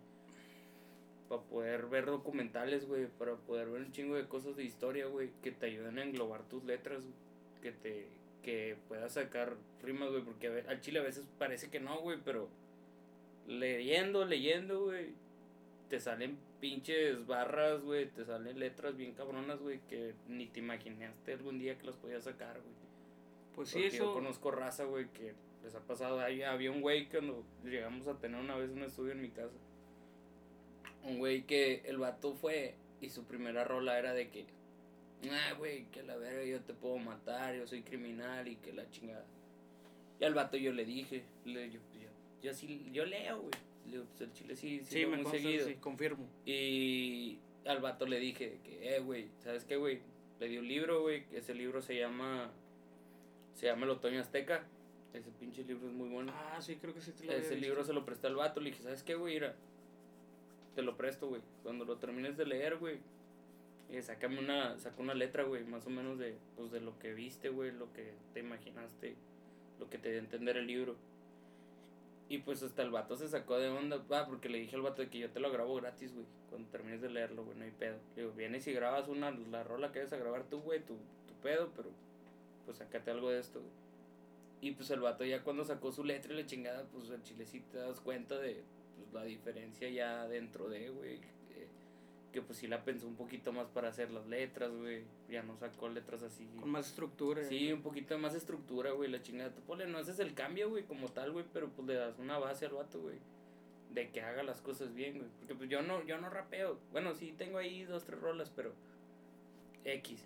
Para 1.27 1.41
poder 1.41 1.87
ver 1.87 2.05
documentales, 2.05 2.87
güey, 2.87 3.07
para 3.07 3.35
poder 3.35 3.67
ver 3.67 3.81
un 3.81 3.91
chingo 3.91 4.15
de 4.15 4.29
cosas 4.29 4.55
de 4.55 4.63
historia, 4.63 5.07
güey, 5.07 5.29
que 5.43 5.51
te 5.51 5.65
ayuden 5.65 5.99
a 5.99 6.03
englobar 6.05 6.47
tus 6.47 6.63
letras, 6.63 7.01
güey, 7.01 7.13
que 7.61 7.73
te 7.73 8.07
que 8.43 8.77
puedas 8.87 9.11
sacar 9.15 9.57
rimas, 9.83 10.09
güey, 10.09 10.23
porque 10.23 10.47
a 10.47 10.51
ve- 10.51 10.65
al 10.69 10.79
chile 10.79 10.99
a 10.99 11.03
veces 11.03 11.27
parece 11.37 11.69
que 11.69 11.81
no, 11.81 11.99
güey, 11.99 12.17
pero 12.23 12.47
leyendo, 13.45 14.23
leyendo, 14.23 14.85
güey, 14.85 15.09
te 15.89 15.99
salen 15.99 16.37
pinches 16.61 17.27
barras, 17.27 17.81
güey, 17.81 18.09
te 18.09 18.23
salen 18.23 18.57
letras 18.57 18.95
bien 18.95 19.11
cabronas, 19.15 19.59
güey, 19.59 19.81
que 19.89 20.13
ni 20.29 20.47
te 20.47 20.59
imaginaste 20.61 21.33
algún 21.33 21.59
día 21.59 21.77
que 21.77 21.87
las 21.87 21.97
podías 21.97 22.23
sacar, 22.23 22.61
güey. 22.61 22.90
Pues 23.55 23.69
sí, 23.69 23.79
Porque 23.81 23.97
yo 23.97 24.03
eso. 24.05 24.13
conozco 24.13 24.51
raza, 24.51 24.85
güey, 24.85 25.07
que 25.09 25.33
les 25.63 25.75
ha 25.75 25.79
pasado. 25.81 26.19
Ahí 26.21 26.41
había 26.43 26.71
un 26.71 26.81
güey 26.81 27.07
cuando 27.09 27.43
llegamos 27.63 28.07
a 28.07 28.17
tener 28.17 28.39
una 28.39 28.55
vez 28.55 28.69
un 28.71 28.83
estudio 28.83 29.11
en 29.11 29.21
mi 29.21 29.29
casa. 29.29 29.55
Un 31.03 31.17
güey 31.17 31.43
que 31.43 31.81
el 31.85 31.97
vato 31.97 32.33
fue 32.33 32.75
y 33.01 33.09
su 33.09 33.23
primera 33.25 33.63
rola 33.63 33.97
era 33.97 34.13
de 34.13 34.29
que, 34.29 34.45
ah, 35.31 35.53
güey, 35.57 35.85
que 35.85 36.03
la 36.03 36.15
verga 36.15 36.43
yo 36.45 36.61
te 36.61 36.73
puedo 36.73 36.97
matar, 36.97 37.55
yo 37.55 37.65
soy 37.67 37.81
criminal 37.81 38.47
y 38.47 38.55
que 38.57 38.71
la 38.73 38.89
chingada. 38.91 39.25
Y 40.19 40.23
al 40.23 40.33
vato 40.35 40.57
yo 40.57 40.71
le 40.71 40.85
dije, 40.85 41.23
le, 41.45 41.71
yo, 41.71 41.79
yo, 41.99 42.07
yo 42.43 42.53
sí, 42.53 42.87
yo 42.93 43.05
leo, 43.05 43.39
güey. 43.41 43.51
Le 43.87 43.91
digo, 43.93 44.05
pues 44.05 44.21
el 44.21 44.33
chile 44.33 44.55
sí, 44.55 44.79
sí, 44.85 44.99
Sí, 44.99 45.05
me 45.07 45.23
consta, 45.23 45.39
seguido. 45.39 45.67
sí, 45.67 45.75
confirmo. 45.75 46.27
Y 46.45 47.39
al 47.65 47.79
vato 47.81 48.05
le 48.05 48.19
dije 48.19 48.59
que, 48.63 48.95
eh, 48.95 48.99
güey, 48.99 49.29
¿sabes 49.39 49.65
qué, 49.65 49.75
güey? 49.77 49.99
Le 50.39 50.47
di 50.47 50.57
un 50.59 50.67
libro, 50.67 51.01
güey, 51.01 51.25
que 51.25 51.39
ese 51.39 51.55
libro 51.55 51.81
se 51.81 51.97
llama, 51.97 52.51
se 53.53 53.67
llama 53.67 53.85
El 53.85 53.91
Otoño 53.91 54.19
Azteca. 54.19 54.63
Ese 55.13 55.29
pinche 55.31 55.63
libro 55.63 55.87
es 55.87 55.93
muy 55.93 56.07
bueno. 56.09 56.31
Ah, 56.35 56.61
sí, 56.61 56.77
creo 56.77 56.93
que 56.93 57.01
sí 57.01 57.11
te 57.11 57.25
lo 57.25 57.33
ese 57.33 57.55
visto. 57.55 57.55
libro 57.65 57.83
se 57.83 57.93
lo 57.93 58.05
presté 58.05 58.27
al 58.27 58.35
vato, 58.35 58.61
le 58.61 58.71
dije, 58.71 58.83
¿sabes 58.83 59.03
qué, 59.03 59.15
güey? 59.15 59.33
Mira, 59.35 59.55
te 60.75 60.81
lo 60.81 60.95
presto, 60.95 61.27
güey. 61.27 61.41
Cuando 61.63 61.83
lo 61.85 61.97
termines 61.97 62.37
de 62.37 62.45
leer, 62.45 62.77
güey, 62.77 62.99
eh, 63.89 64.01
sácame 64.01 64.39
una, 64.39 64.77
saca 64.79 65.01
una 65.01 65.13
letra, 65.13 65.43
güey, 65.43 65.65
más 65.65 65.85
o 65.85 65.89
menos 65.89 66.17
de, 66.17 66.37
pues, 66.55 66.71
de 66.71 66.79
lo 66.79 66.97
que 66.97 67.13
viste, 67.13 67.49
güey, 67.49 67.71
lo 67.71 67.91
que 67.91 68.13
te 68.33 68.39
imaginaste, 68.39 69.15
lo 69.79 69.89
que 69.89 69.97
te 69.97 70.09
dio 70.11 70.19
a 70.19 70.23
entender 70.23 70.55
el 70.55 70.67
libro. 70.67 70.95
Y 72.29 72.37
pues 72.37 72.63
hasta 72.63 72.81
el 72.81 72.91
vato 72.91 73.17
se 73.17 73.27
sacó 73.27 73.59
de 73.59 73.67
onda, 73.67 74.01
ah, 74.11 74.25
porque 74.25 74.47
le 74.47 74.59
dije 74.59 74.77
al 74.77 74.81
vato 74.81 75.01
de 75.01 75.09
que 75.09 75.19
yo 75.19 75.29
te 75.29 75.41
lo 75.41 75.51
grabo 75.51 75.75
gratis, 75.75 76.13
güey, 76.13 76.25
cuando 76.49 76.69
termines 76.69 77.01
de 77.01 77.09
leerlo, 77.09 77.43
güey, 77.43 77.57
no 77.57 77.65
hay 77.65 77.71
pedo. 77.71 77.97
Le 78.15 78.21
digo, 78.21 78.33
vienes 78.33 78.65
y 78.67 78.71
grabas 78.71 79.09
una, 79.09 79.31
la 79.31 79.63
rola 79.65 79.91
que 79.91 80.01
vas 80.01 80.13
a 80.13 80.17
grabar 80.17 80.45
tú, 80.45 80.61
güey, 80.61 80.79
tu, 80.79 80.93
tu 81.27 81.33
pedo, 81.43 81.69
pero 81.75 81.89
pues 82.65 82.77
sácate 82.77 83.11
algo 83.11 83.29
de 83.29 83.39
esto, 83.39 83.59
güey. 83.59 83.71
Y 84.61 84.71
pues 84.73 84.91
el 84.91 84.99
vato 84.99 85.25
ya 85.25 85.43
cuando 85.43 85.65
sacó 85.65 85.91
su 85.91 86.03
letra 86.03 86.33
y 86.33 86.37
la 86.37 86.45
chingada, 86.45 86.85
pues 86.91 87.09
el 87.09 87.23
chile 87.23 87.45
sí 87.45 87.61
te 87.61 87.77
das 87.79 87.99
cuenta 87.99 88.37
de 88.37 88.63
pues, 88.97 89.13
la 89.13 89.23
diferencia 89.23 89.89
ya 89.89 90.27
dentro 90.27 90.69
de, 90.69 90.89
güey. 90.89 91.15
eh, 91.15 91.67
que 92.31 92.41
pues 92.41 92.59
sí 92.59 92.67
la 92.67 92.83
pensó 92.83 93.07
un 93.07 93.15
poquito 93.15 93.51
más 93.51 93.67
para 93.67 93.89
hacer 93.89 94.11
las 94.11 94.25
letras, 94.27 94.71
güey. 94.71 95.03
Ya 95.29 95.43
no 95.43 95.57
sacó 95.57 95.89
letras 95.89 96.23
así. 96.23 96.47
Con 96.59 96.69
más 96.69 96.87
estructura. 96.87 97.43
Sí, 97.43 97.71
un 97.73 97.81
poquito 97.81 98.17
más 98.17 98.35
estructura, 98.35 98.91
güey, 98.91 99.09
la 99.09 99.21
chingada. 99.21 99.53
Tú 99.53 99.61
ponle, 99.61 99.87
no 99.87 99.97
haces 99.97 100.19
el 100.19 100.33
cambio, 100.33 100.69
güey, 100.69 100.83
como 100.83 101.09
tal, 101.09 101.31
güey, 101.31 101.45
pero 101.51 101.69
pues 101.69 101.87
le 101.87 101.95
das 101.95 102.19
una 102.19 102.37
base 102.37 102.65
al 102.67 102.73
vato, 102.73 103.01
güey. 103.01 103.17
De 103.93 104.09
que 104.11 104.21
haga 104.21 104.43
las 104.43 104.61
cosas 104.61 104.93
bien, 104.93 105.17
güey. 105.17 105.29
Porque 105.39 105.55
pues 105.55 105.69
yo 105.69 105.81
no, 105.81 106.05
yo 106.05 106.17
no 106.19 106.29
rapeo. 106.29 106.79
Bueno, 106.91 107.13
sí 107.13 107.33
tengo 107.37 107.57
ahí 107.57 107.83
dos, 107.83 108.05
tres 108.05 108.21
rolas, 108.21 108.49
pero 108.55 108.73
X. 109.83 110.23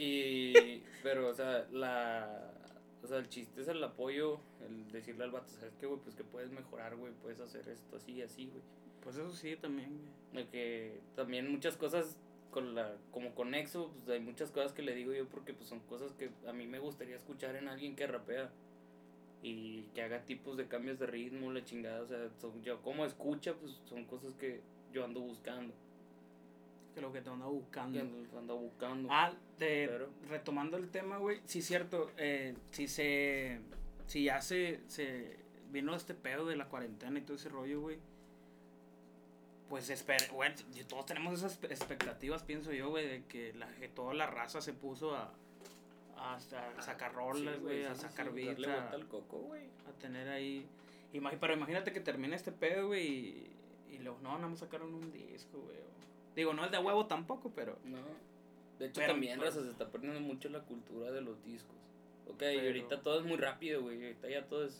Y, 0.00 0.84
pero, 1.02 1.28
o 1.28 1.34
sea, 1.34 1.66
la, 1.72 2.54
o 3.02 3.06
sea, 3.08 3.18
el 3.18 3.28
chiste 3.28 3.62
es 3.62 3.66
el 3.66 3.82
apoyo, 3.82 4.38
el 4.64 4.92
decirle 4.92 5.24
al 5.24 5.32
vato, 5.32 5.48
¿sabes 5.50 5.74
qué, 5.80 5.86
güey? 5.86 5.98
Pues 6.00 6.14
que 6.14 6.22
puedes 6.22 6.52
mejorar, 6.52 6.94
güey, 6.94 7.12
puedes 7.20 7.40
hacer 7.40 7.68
esto 7.68 7.96
así, 7.96 8.22
así, 8.22 8.46
güey. 8.46 8.62
Pues 9.02 9.16
eso 9.16 9.32
sí, 9.32 9.56
también, 9.56 10.00
güey. 10.32 10.46
Que 10.50 11.00
también 11.16 11.50
muchas 11.50 11.76
cosas 11.76 12.16
con 12.52 12.76
la 12.76 12.94
como 13.10 13.34
con 13.34 13.56
Exo, 13.56 13.90
pues 13.90 14.08
hay 14.08 14.20
muchas 14.20 14.52
cosas 14.52 14.72
que 14.72 14.82
le 14.82 14.94
digo 14.94 15.12
yo 15.12 15.28
porque 15.28 15.52
pues 15.52 15.68
son 15.68 15.80
cosas 15.80 16.12
que 16.12 16.30
a 16.46 16.52
mí 16.52 16.66
me 16.66 16.78
gustaría 16.78 17.16
escuchar 17.16 17.56
en 17.56 17.66
alguien 17.68 17.96
que 17.96 18.06
rapea 18.06 18.50
y 19.42 19.82
que 19.94 20.02
haga 20.02 20.24
tipos 20.24 20.56
de 20.56 20.68
cambios 20.68 21.00
de 21.00 21.06
ritmo, 21.06 21.52
la 21.52 21.64
chingada, 21.64 22.02
o 22.02 22.06
sea, 22.06 22.30
son, 22.40 22.62
yo 22.62 22.80
como 22.82 23.04
escucha, 23.04 23.54
pues 23.54 23.80
son 23.84 24.04
cosas 24.04 24.34
que 24.34 24.60
yo 24.92 25.04
ando 25.04 25.20
buscando, 25.20 25.74
Que 26.98 27.02
lo 27.02 27.12
que 27.12 27.20
te 27.20 27.30
que 27.30 27.36
buscando. 27.36 28.00
ando, 28.00 28.38
ando 28.38 28.56
buscando. 28.56 29.08
Ah, 29.12 29.32
de, 29.58 29.86
Pero- 29.88 30.08
retomando 30.28 30.76
el 30.76 30.90
tema, 30.90 31.18
güey. 31.18 31.40
Sí, 31.44 31.62
cierto. 31.62 32.10
Eh, 32.16 32.54
si 32.72 32.88
se. 32.88 33.60
Si 34.06 34.24
ya 34.24 34.40
se, 34.40 34.80
se. 34.88 35.36
Vino 35.70 35.94
este 35.94 36.14
pedo 36.14 36.46
de 36.46 36.56
la 36.56 36.66
cuarentena 36.68 37.18
y 37.18 37.22
todo 37.22 37.36
ese 37.36 37.48
rollo, 37.50 37.80
güey. 37.82 37.98
Pues 39.68 39.90
espera, 39.90 40.24
bueno, 40.32 40.54
todos 40.88 41.04
tenemos 41.06 41.34
esas 41.34 41.62
expectativas, 41.64 42.42
pienso 42.42 42.72
yo, 42.72 42.88
güey, 42.88 43.06
de 43.06 43.24
que, 43.26 43.52
la, 43.52 43.68
que 43.74 43.86
toda 43.88 44.14
la 44.14 44.26
raza 44.26 44.62
se 44.62 44.72
puso 44.72 45.14
a, 45.14 45.30
a, 46.16 46.36
a 46.36 46.82
sacar 46.82 47.12
rolas, 47.14 47.60
güey, 47.60 47.82
sí, 47.82 47.84
a 47.84 47.94
sacar 47.94 48.32
sí, 48.34 48.40
a, 48.40 48.44
vuelta 48.54 48.90
al 48.90 49.06
coco, 49.06 49.40
güey. 49.40 49.64
a 49.86 49.92
tener 50.00 50.28
ahí. 50.30 50.66
Imag- 51.12 51.36
pero 51.38 51.52
imagínate 51.52 51.92
que 51.92 52.00
termine 52.00 52.34
este 52.34 52.50
pedo, 52.50 52.86
güey, 52.88 53.06
y, 53.08 53.50
y 53.90 53.98
luego, 53.98 54.18
no, 54.22 54.36
nada 54.36 54.48
más 54.48 54.58
sacaron 54.60 54.94
un 54.94 55.12
disco, 55.12 55.58
güey. 55.60 55.76
Digo, 56.38 56.54
no 56.54 56.64
el 56.64 56.70
de 56.70 56.78
huevo 56.78 57.06
tampoco, 57.06 57.50
pero. 57.52 57.76
No. 57.84 57.98
De 58.78 58.86
hecho, 58.86 59.00
Pero, 59.00 59.12
también, 59.12 59.38
pues- 59.40 59.56
raza, 59.56 59.64
se 59.64 59.70
está 59.72 59.88
perdiendo 59.90 60.20
mucho 60.20 60.48
la 60.50 60.60
cultura 60.60 61.10
de 61.10 61.20
los 61.20 61.42
discos. 61.44 61.74
Ok, 62.28 62.34
y 62.34 62.36
Pero- 62.38 62.60
ahorita 62.68 63.00
todo 63.02 63.18
es 63.18 63.26
muy 63.26 63.36
rápido, 63.36 63.82
güey. 63.82 64.00
Ahorita 64.00 64.28
ya 64.28 64.46
todo 64.46 64.64
es 64.64 64.78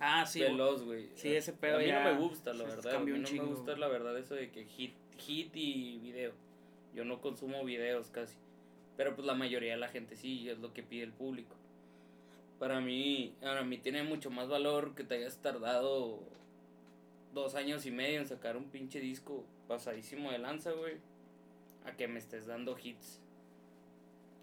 Ah, 0.00 0.26
sí. 0.26 0.40
veloz, 0.40 0.82
güey. 0.82 1.08
Sí, 1.14 1.32
ese 1.32 1.52
pedo 1.52 1.76
A 1.76 1.78
mí 1.78 1.86
ya 1.86 2.02
no 2.02 2.12
me 2.12 2.18
gusta, 2.18 2.52
la 2.52 2.64
verdad. 2.64 2.92
A 2.96 2.98
mí 2.98 3.12
no 3.12 3.24
chingo, 3.24 3.44
me 3.44 3.50
gusta, 3.54 3.76
la 3.76 3.86
verdad, 3.86 4.18
eso 4.18 4.34
de 4.34 4.50
que 4.50 4.64
hit, 4.64 4.94
hit 5.18 5.52
y 5.54 5.98
video. 5.98 6.32
Yo 6.92 7.04
no 7.04 7.20
consumo 7.20 7.64
videos 7.64 8.08
casi. 8.10 8.34
Pero 8.96 9.14
pues 9.14 9.24
la 9.24 9.34
mayoría 9.34 9.74
de 9.74 9.78
la 9.78 9.88
gente 9.88 10.16
sí, 10.16 10.48
es 10.48 10.58
lo 10.58 10.72
que 10.74 10.82
pide 10.82 11.04
el 11.04 11.12
público. 11.12 11.54
Para 12.58 12.80
mí, 12.80 13.36
para 13.40 13.62
mí 13.62 13.78
tiene 13.78 14.02
mucho 14.02 14.28
más 14.30 14.48
valor 14.48 14.96
que 14.96 15.04
te 15.04 15.14
hayas 15.14 15.38
tardado 15.38 16.18
dos 17.32 17.54
años 17.54 17.86
y 17.86 17.92
medio 17.92 18.18
en 18.18 18.26
sacar 18.26 18.56
un 18.56 18.64
pinche 18.64 18.98
disco 18.98 19.44
pasadísimo 19.70 20.32
de 20.32 20.38
lanza, 20.38 20.72
güey. 20.72 20.96
A 21.86 21.92
que 21.92 22.08
me 22.08 22.18
estés 22.18 22.46
dando 22.46 22.76
hits. 22.76 23.20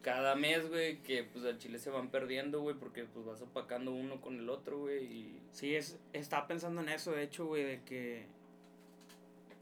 Cada 0.02 0.36
mes, 0.36 0.70
güey, 0.70 1.04
que 1.04 1.26
pues 1.26 1.44
al 1.44 1.60
chile 1.60 1.80
se 1.80 1.90
van 1.90 2.10
perdiendo, 2.10 2.62
güey, 2.62 2.78
porque 2.78 3.04
pues 3.04 3.26
vas 3.26 3.42
opacando 3.42 3.92
uno 3.92 4.22
con 4.22 4.40
el 4.40 4.50
otro, 4.50 4.80
güey, 4.80 5.04
y... 5.04 5.40
Sí, 5.52 5.76
es, 5.76 6.00
estaba 6.14 6.48
pensando 6.48 6.82
en 6.82 6.88
eso, 6.88 7.12
de 7.12 7.24
hecho, 7.24 7.46
güey, 7.46 7.66
de 7.66 7.82
que. 7.82 8.26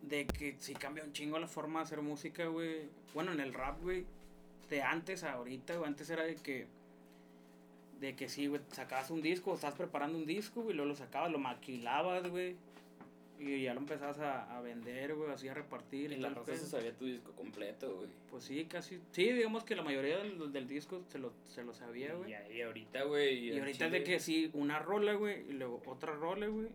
De 0.03 0.27
que 0.27 0.55
sí 0.59 0.75
cambia 0.75 1.03
un 1.03 1.13
chingo 1.13 1.39
la 1.39 1.47
forma 1.47 1.79
de 1.79 1.85
hacer 1.85 2.01
música, 2.01 2.45
güey. 2.45 2.83
Bueno, 3.15 3.31
en 3.31 3.39
el 3.39 3.51
rap, 3.51 3.81
güey. 3.81 4.05
De 4.69 4.83
antes 4.83 5.23
a 5.23 5.33
ahorita, 5.33 5.77
güey. 5.77 5.87
Antes 5.87 6.11
era 6.11 6.23
de 6.23 6.35
que. 6.35 6.67
De 7.99 8.15
que 8.15 8.29
sí, 8.29 8.45
güey, 8.45 8.61
sacabas 8.71 9.09
un 9.09 9.23
disco, 9.23 9.55
estás 9.55 9.73
preparando 9.73 10.19
un 10.19 10.27
disco, 10.27 10.61
güey, 10.61 10.75
luego 10.75 10.89
lo 10.89 10.95
sacabas, 10.95 11.31
lo 11.31 11.39
maquilabas, 11.39 12.29
güey. 12.29 12.55
Y 13.37 13.63
ya 13.63 13.73
lo 13.73 13.81
empezabas 13.81 14.17
a, 14.19 14.57
a 14.57 14.61
vender, 14.61 15.13
güey, 15.15 15.29
así 15.29 15.47
a 15.49 15.53
repartir. 15.53 16.11
Y 16.11 16.15
y 16.15 16.17
la 16.19 16.29
raza 16.29 16.53
se 16.53 16.59
pedo. 16.59 16.65
sabía 16.67 16.93
tu 16.93 17.05
disco 17.05 17.33
completo, 17.33 17.97
güey. 17.97 18.09
Pues 18.29 18.45
sí, 18.45 18.65
casi. 18.65 18.99
Sí, 19.11 19.31
digamos 19.33 19.63
que 19.65 19.75
la 19.75 19.83
mayoría 19.83 20.17
del, 20.19 20.51
del 20.53 20.67
disco 20.67 21.03
se 21.09 21.19
lo, 21.19 21.33
se 21.43 21.63
lo 21.63 21.73
sabía, 21.73 22.13
güey. 22.13 22.33
Y, 22.49 22.57
y 22.57 22.61
ahorita, 22.61 23.03
güey. 23.03 23.49
Y 23.49 23.59
ahorita 23.59 23.87
es 23.87 23.91
de 23.91 23.97
chile- 24.03 24.03
que 24.03 24.19
sí, 24.21 24.49
una 24.53 24.79
rola, 24.79 25.13
güey, 25.15 25.49
y 25.49 25.53
luego 25.53 25.81
otra 25.85 26.13
rola, 26.13 26.47
güey. 26.47 26.69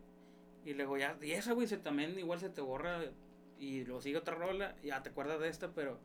Y 0.66 0.74
luego 0.74 0.98
ya, 0.98 1.16
y 1.22 1.30
esa, 1.30 1.54
güey, 1.54 1.66
se 1.66 1.78
también 1.78 2.18
igual 2.18 2.38
se 2.38 2.50
te 2.50 2.60
borra. 2.60 3.00
Y 3.58 3.84
luego 3.84 4.00
sigue 4.02 4.18
otra 4.18 4.34
rola, 4.34 4.76
ya 4.82 5.02
te 5.02 5.08
acuerdas 5.10 5.40
de 5.40 5.48
esta, 5.48 5.72
pero 5.74 5.98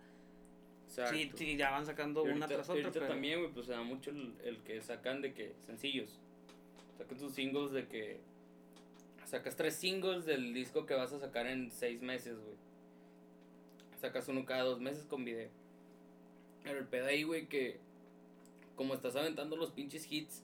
Exacto. 0.88 1.13
sí, 1.15 1.32
sí, 1.36 1.58
ya 1.58 1.72
van 1.72 1.86
sacando 1.86 2.24
una 2.24 2.48
tras 2.48 2.70
otra. 2.70 2.82
ahorita 2.84 2.91
Pero, 2.94 3.08
también, 3.08 3.39
güey, 3.39 3.52
pues 3.52 3.65
se 3.65 3.74
da 3.74 3.82
mucho 3.82 4.12
el, 4.12 4.34
el 4.44 4.58
que 4.60 4.82
sacan 4.82 5.22
de 5.22 5.34
que 5.34 5.54
sencillos. 5.65 6.20
Sacan 6.98 7.18
tus 7.18 7.34
singles 7.34 7.72
de 7.72 7.88
que. 7.88 8.20
Sacas 9.26 9.56
tres 9.56 9.76
singles 9.76 10.26
del 10.26 10.54
disco 10.54 10.86
que 10.86 10.94
vas 10.94 11.12
a 11.14 11.20
sacar 11.20 11.48
en 11.48 11.72
seis 11.72 12.02
meses, 12.02 12.38
güey. 12.38 12.56
Sacas 14.00 14.28
uno 14.28 14.46
cada 14.46 14.64
dos 14.64 14.80
meses 14.80 15.06
con 15.06 15.26
video. 15.26 15.50
Pero 16.64 16.80
el 16.80 16.86
pedo 16.86 17.08
ahí, 17.08 17.24
güey, 17.24 17.48
que. 17.48 17.80
Como 18.76 18.94
estás 18.94 19.16
aventando 19.16 19.56
los 19.56 19.72
pinches 19.72 20.12
hits. 20.12 20.44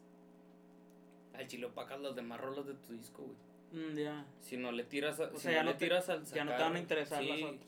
Al 1.33 1.47
chile 1.47 1.65
opacas 1.67 1.99
las 2.01 2.15
demás 2.15 2.39
rolas 2.41 2.65
de 2.65 2.73
tu 2.73 2.93
disco, 2.93 3.23
güey. 3.23 3.85
Mm, 3.85 3.95
ya. 3.97 4.25
Si 4.41 4.57
no 4.57 4.71
le 4.71 4.83
tiras, 4.83 5.19
a- 5.19 5.25
O 5.33 5.35
si 5.37 5.43
sea, 5.43 5.51
no 5.51 5.55
ya 5.57 5.63
le 5.63 5.71
no 5.71 5.77
te- 5.77 5.85
tiras 5.85 6.09
al 6.09 6.25
ya 6.25 6.43
no 6.43 6.51
te 6.51 6.57
sacar- 6.57 6.59
van 6.61 6.75
a 6.75 6.79
interesar 6.79 7.23
las 7.23 7.37
sí, 7.37 7.43
otras. 7.43 7.61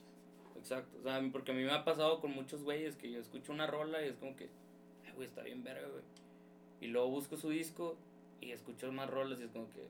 Exacto, 0.57 0.97
o 0.99 1.03
sea, 1.03 1.21
porque 1.31 1.51
a 1.51 1.55
mí 1.55 1.63
me 1.63 1.71
ha 1.71 1.83
pasado 1.83 2.19
con 2.21 2.31
muchos 2.31 2.63
güeyes 2.63 2.95
que 2.95 3.11
yo 3.11 3.19
escucho 3.19 3.51
una 3.51 3.67
rola 3.67 4.03
y 4.05 4.09
es 4.09 4.15
como 4.17 4.35
que, 4.35 4.49
ay, 5.05 5.11
güey, 5.15 5.27
está 5.27 5.41
bien 5.43 5.63
verga, 5.63 5.87
güey. 5.87 6.03
Y 6.81 6.87
luego 6.87 7.09
busco 7.09 7.35
su 7.37 7.49
disco 7.49 7.97
y 8.41 8.51
escucho 8.51 8.91
más 8.91 9.09
rolas 9.09 9.39
y 9.39 9.43
es 9.43 9.51
como 9.51 9.69
que, 9.71 9.81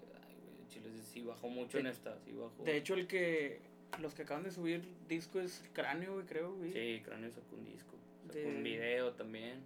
chile, 0.73 0.89
sí, 1.03 1.21
bajó 1.21 1.49
mucho 1.49 1.77
en 1.77 1.85
De- 1.85 1.89
esta, 1.91 2.17
sí 2.19 2.31
bajó. 2.31 2.63
De 2.63 2.77
hecho, 2.77 2.93
el 2.95 3.07
que. 3.07 3.59
Los 4.01 4.15
que 4.15 4.23
acaban 4.23 4.43
de 4.43 4.49
subir 4.51 4.81
disco 5.07 5.39
es 5.39 5.63
Cráneo, 5.73 6.13
güey, 6.15 6.25
creo, 6.25 6.55
güey. 6.55 6.71
Sí, 6.73 7.01
Cráneo 7.05 7.29
sacó 7.31 7.55
un 7.55 7.65
disco, 7.65 7.95
sacó 8.25 8.33
De- 8.39 8.45
un 8.47 8.63
video 8.63 9.11
también. 9.13 9.59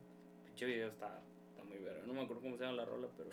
Pinche 0.45 0.65
video 0.65 0.89
está, 0.89 1.21
está 1.51 1.63
muy 1.63 1.77
verga, 1.77 2.01
no 2.05 2.13
me 2.13 2.21
acuerdo 2.23 2.41
cómo 2.41 2.57
se 2.57 2.63
llama 2.65 2.75
la 2.75 2.83
rola, 2.85 3.07
pero 3.15 3.29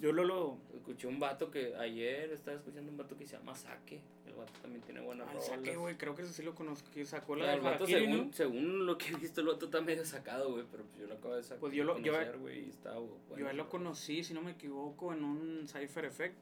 Yo 0.00 0.10
lo. 0.12 0.24
lo 0.24 0.58
escuché 0.74 1.06
un 1.06 1.20
vato 1.20 1.52
que 1.52 1.76
ayer 1.76 2.32
estaba 2.32 2.56
escuchando 2.56 2.90
un 2.90 2.96
vato 2.96 3.16
que 3.16 3.24
se 3.26 3.36
llama 3.36 3.54
Saque. 3.54 4.00
El 4.26 4.32
vato 4.34 4.52
también 4.60 4.82
tiene 4.82 5.00
buenas 5.00 5.28
al 5.28 5.34
rolas. 5.34 5.46
saque, 5.48 5.76
güey, 5.76 5.96
creo 5.96 6.16
que 6.16 6.22
ese 6.22 6.32
sí 6.32 6.42
lo 6.42 6.54
conozco. 6.56 6.90
Que 6.90 7.04
sacó 7.04 7.36
la 7.36 7.44
sea, 7.44 7.52
de 7.52 7.58
el 7.58 7.62
vato, 7.64 7.84
Harakiri, 7.84 8.00
según, 8.06 8.26
¿no? 8.26 8.32
según 8.32 8.86
lo 8.86 8.98
que 8.98 9.10
he 9.10 9.16
visto, 9.16 9.40
el 9.42 9.46
vato 9.46 9.66
está 9.66 9.80
medio 9.82 10.04
sacado, 10.04 10.50
güey, 10.50 10.64
pero 10.68 10.82
pues 10.84 10.98
yo 11.00 11.06
lo 11.06 11.14
acabo 11.14 11.36
de 11.36 11.42
sacar. 11.44 11.60
Pues 11.60 11.74
yo 11.74 11.84
lo- 11.84 11.98
yo- 12.00 12.12
conocer, 12.12 12.38
güey, 12.38 12.66
y 12.66 12.70
está 12.70 12.98
bueno, 12.98 13.14
Yo 13.38 13.52
lo 13.52 13.68
conocí, 13.68 14.24
si 14.24 14.34
no 14.34 14.42
me 14.42 14.50
equivoco, 14.52 15.12
en 15.12 15.22
un 15.22 15.68
Cypher 15.68 16.06
Effect 16.06 16.34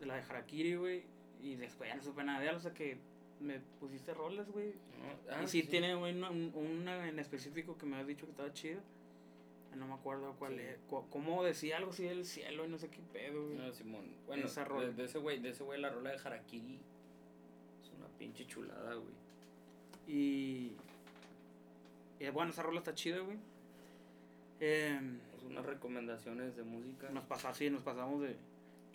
de 0.00 0.06
la 0.06 0.14
de 0.16 0.22
Harakiri, 0.22 0.74
güey. 0.76 1.04
Y 1.42 1.56
después 1.56 1.88
ya 1.90 1.96
no 1.96 2.02
supe 2.02 2.24
nada 2.24 2.40
de 2.40 2.48
él, 2.48 2.56
o 2.56 2.60
sea 2.60 2.72
que 2.72 2.98
me 3.40 3.60
pusiste 3.80 4.14
rolas, 4.14 4.48
güey. 4.50 4.68
No, 4.68 5.34
ah, 5.34 5.42
y 5.42 5.46
sí, 5.48 5.62
tiene 5.64 5.94
una, 5.94 6.30
un- 6.30 6.52
una 6.54 7.08
en 7.08 7.18
específico 7.18 7.76
que 7.76 7.84
me 7.86 7.96
has 7.96 8.06
dicho 8.06 8.24
que 8.24 8.30
estaba 8.32 8.52
chida. 8.52 8.80
No 9.76 9.86
me 9.86 9.92
acuerdo 9.94 10.34
cuál 10.38 10.54
Sí. 10.54 10.60
es. 10.62 10.78
cu- 10.88 11.04
¿Cómo 11.10 11.44
decía 11.44 11.76
algo 11.76 11.90
así 11.90 12.04
del 12.04 12.24
cielo 12.24 12.64
y 12.64 12.68
no 12.68 12.78
sé 12.78 12.88
qué 12.88 13.00
pedo, 13.12 13.44
güey? 13.44 13.58
No, 13.58 13.70
Simón. 13.72 14.06
Bueno, 14.26 14.46
Esa 14.46 14.64
rola. 14.64 14.86
de, 14.86 14.94
de 14.94 15.04
ese 15.04 15.18
güey, 15.18 15.38
de 15.38 15.50
ese 15.50 15.64
güey 15.64 15.78
la 15.78 15.90
rola 15.90 16.10
de 16.12 16.16
Harakiri. 16.18 16.78
Es 17.82 17.90
una 17.98 18.06
pinche 18.18 18.46
chulada, 18.46 18.94
güey. 18.94 19.14
Y, 20.08 20.72
y 22.18 22.30
bueno, 22.30 22.52
esa 22.52 22.62
rola 22.62 22.78
está 22.78 22.94
chida, 22.94 23.18
güey. 23.18 23.36
Em, 24.60 25.18
Es 25.36 25.42
unas 25.42 25.66
recomendaciones 25.66 26.56
de 26.56 26.62
música. 26.62 27.10
nos 27.10 27.24
pasamos, 27.24 27.58
sí, 27.58 27.68
nos 27.68 27.82
pasamos 27.82 28.22
de, 28.22 28.36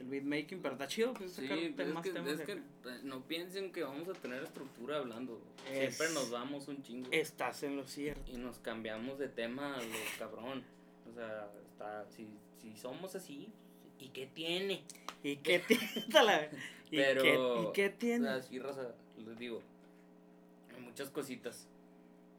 del 0.01 0.09
beatmaking, 0.09 0.61
pero 0.61 0.73
está 0.73 0.87
chido, 0.87 1.13
pues 1.13 1.31
Sí, 1.33 1.41
sacar 1.43 1.57
es 1.59 1.63
que, 1.67 1.73
temas 1.83 2.05
es 2.05 2.13
de 2.39 2.45
que 2.45 2.51
eh, 2.53 2.99
no 3.03 3.21
piensen 3.27 3.71
que 3.71 3.83
vamos 3.83 4.07
a 4.09 4.13
tener 4.13 4.43
estructura 4.43 4.97
hablando. 4.97 5.41
Es- 5.71 5.95
Siempre 5.95 6.13
nos 6.15 6.29
vamos 6.31 6.67
un 6.67 6.81
chingo. 6.83 7.07
Estás 7.11 7.63
en 7.63 7.75
lo 7.77 7.85
cierto. 7.85 8.31
Y 8.31 8.37
nos 8.37 8.59
cambiamos 8.59 9.19
de 9.19 9.27
tema 9.29 9.77
lo 9.77 10.19
cabrón. 10.19 10.63
O 11.09 11.13
sea, 11.13 11.49
está, 11.71 12.05
si, 12.09 12.27
si 12.61 12.75
somos 12.77 13.15
así, 13.15 13.49
¿y 13.99 14.09
qué 14.09 14.27
tiene? 14.27 14.83
¿Y 15.23 15.37
qué 15.37 15.59
tiene? 15.67 15.83
¿Y, 16.91 16.97
Pero, 16.97 17.21
qué, 17.21 17.33
¿Y 17.69 17.73
qué 17.73 17.87
O 17.87 17.93
tiene? 17.93 18.25
sea, 18.27 18.41
sí, 18.41 18.59
raza, 18.59 18.93
les 19.17 19.37
digo, 19.39 19.61
hay 20.75 20.81
muchas 20.81 21.09
cositas 21.09 21.67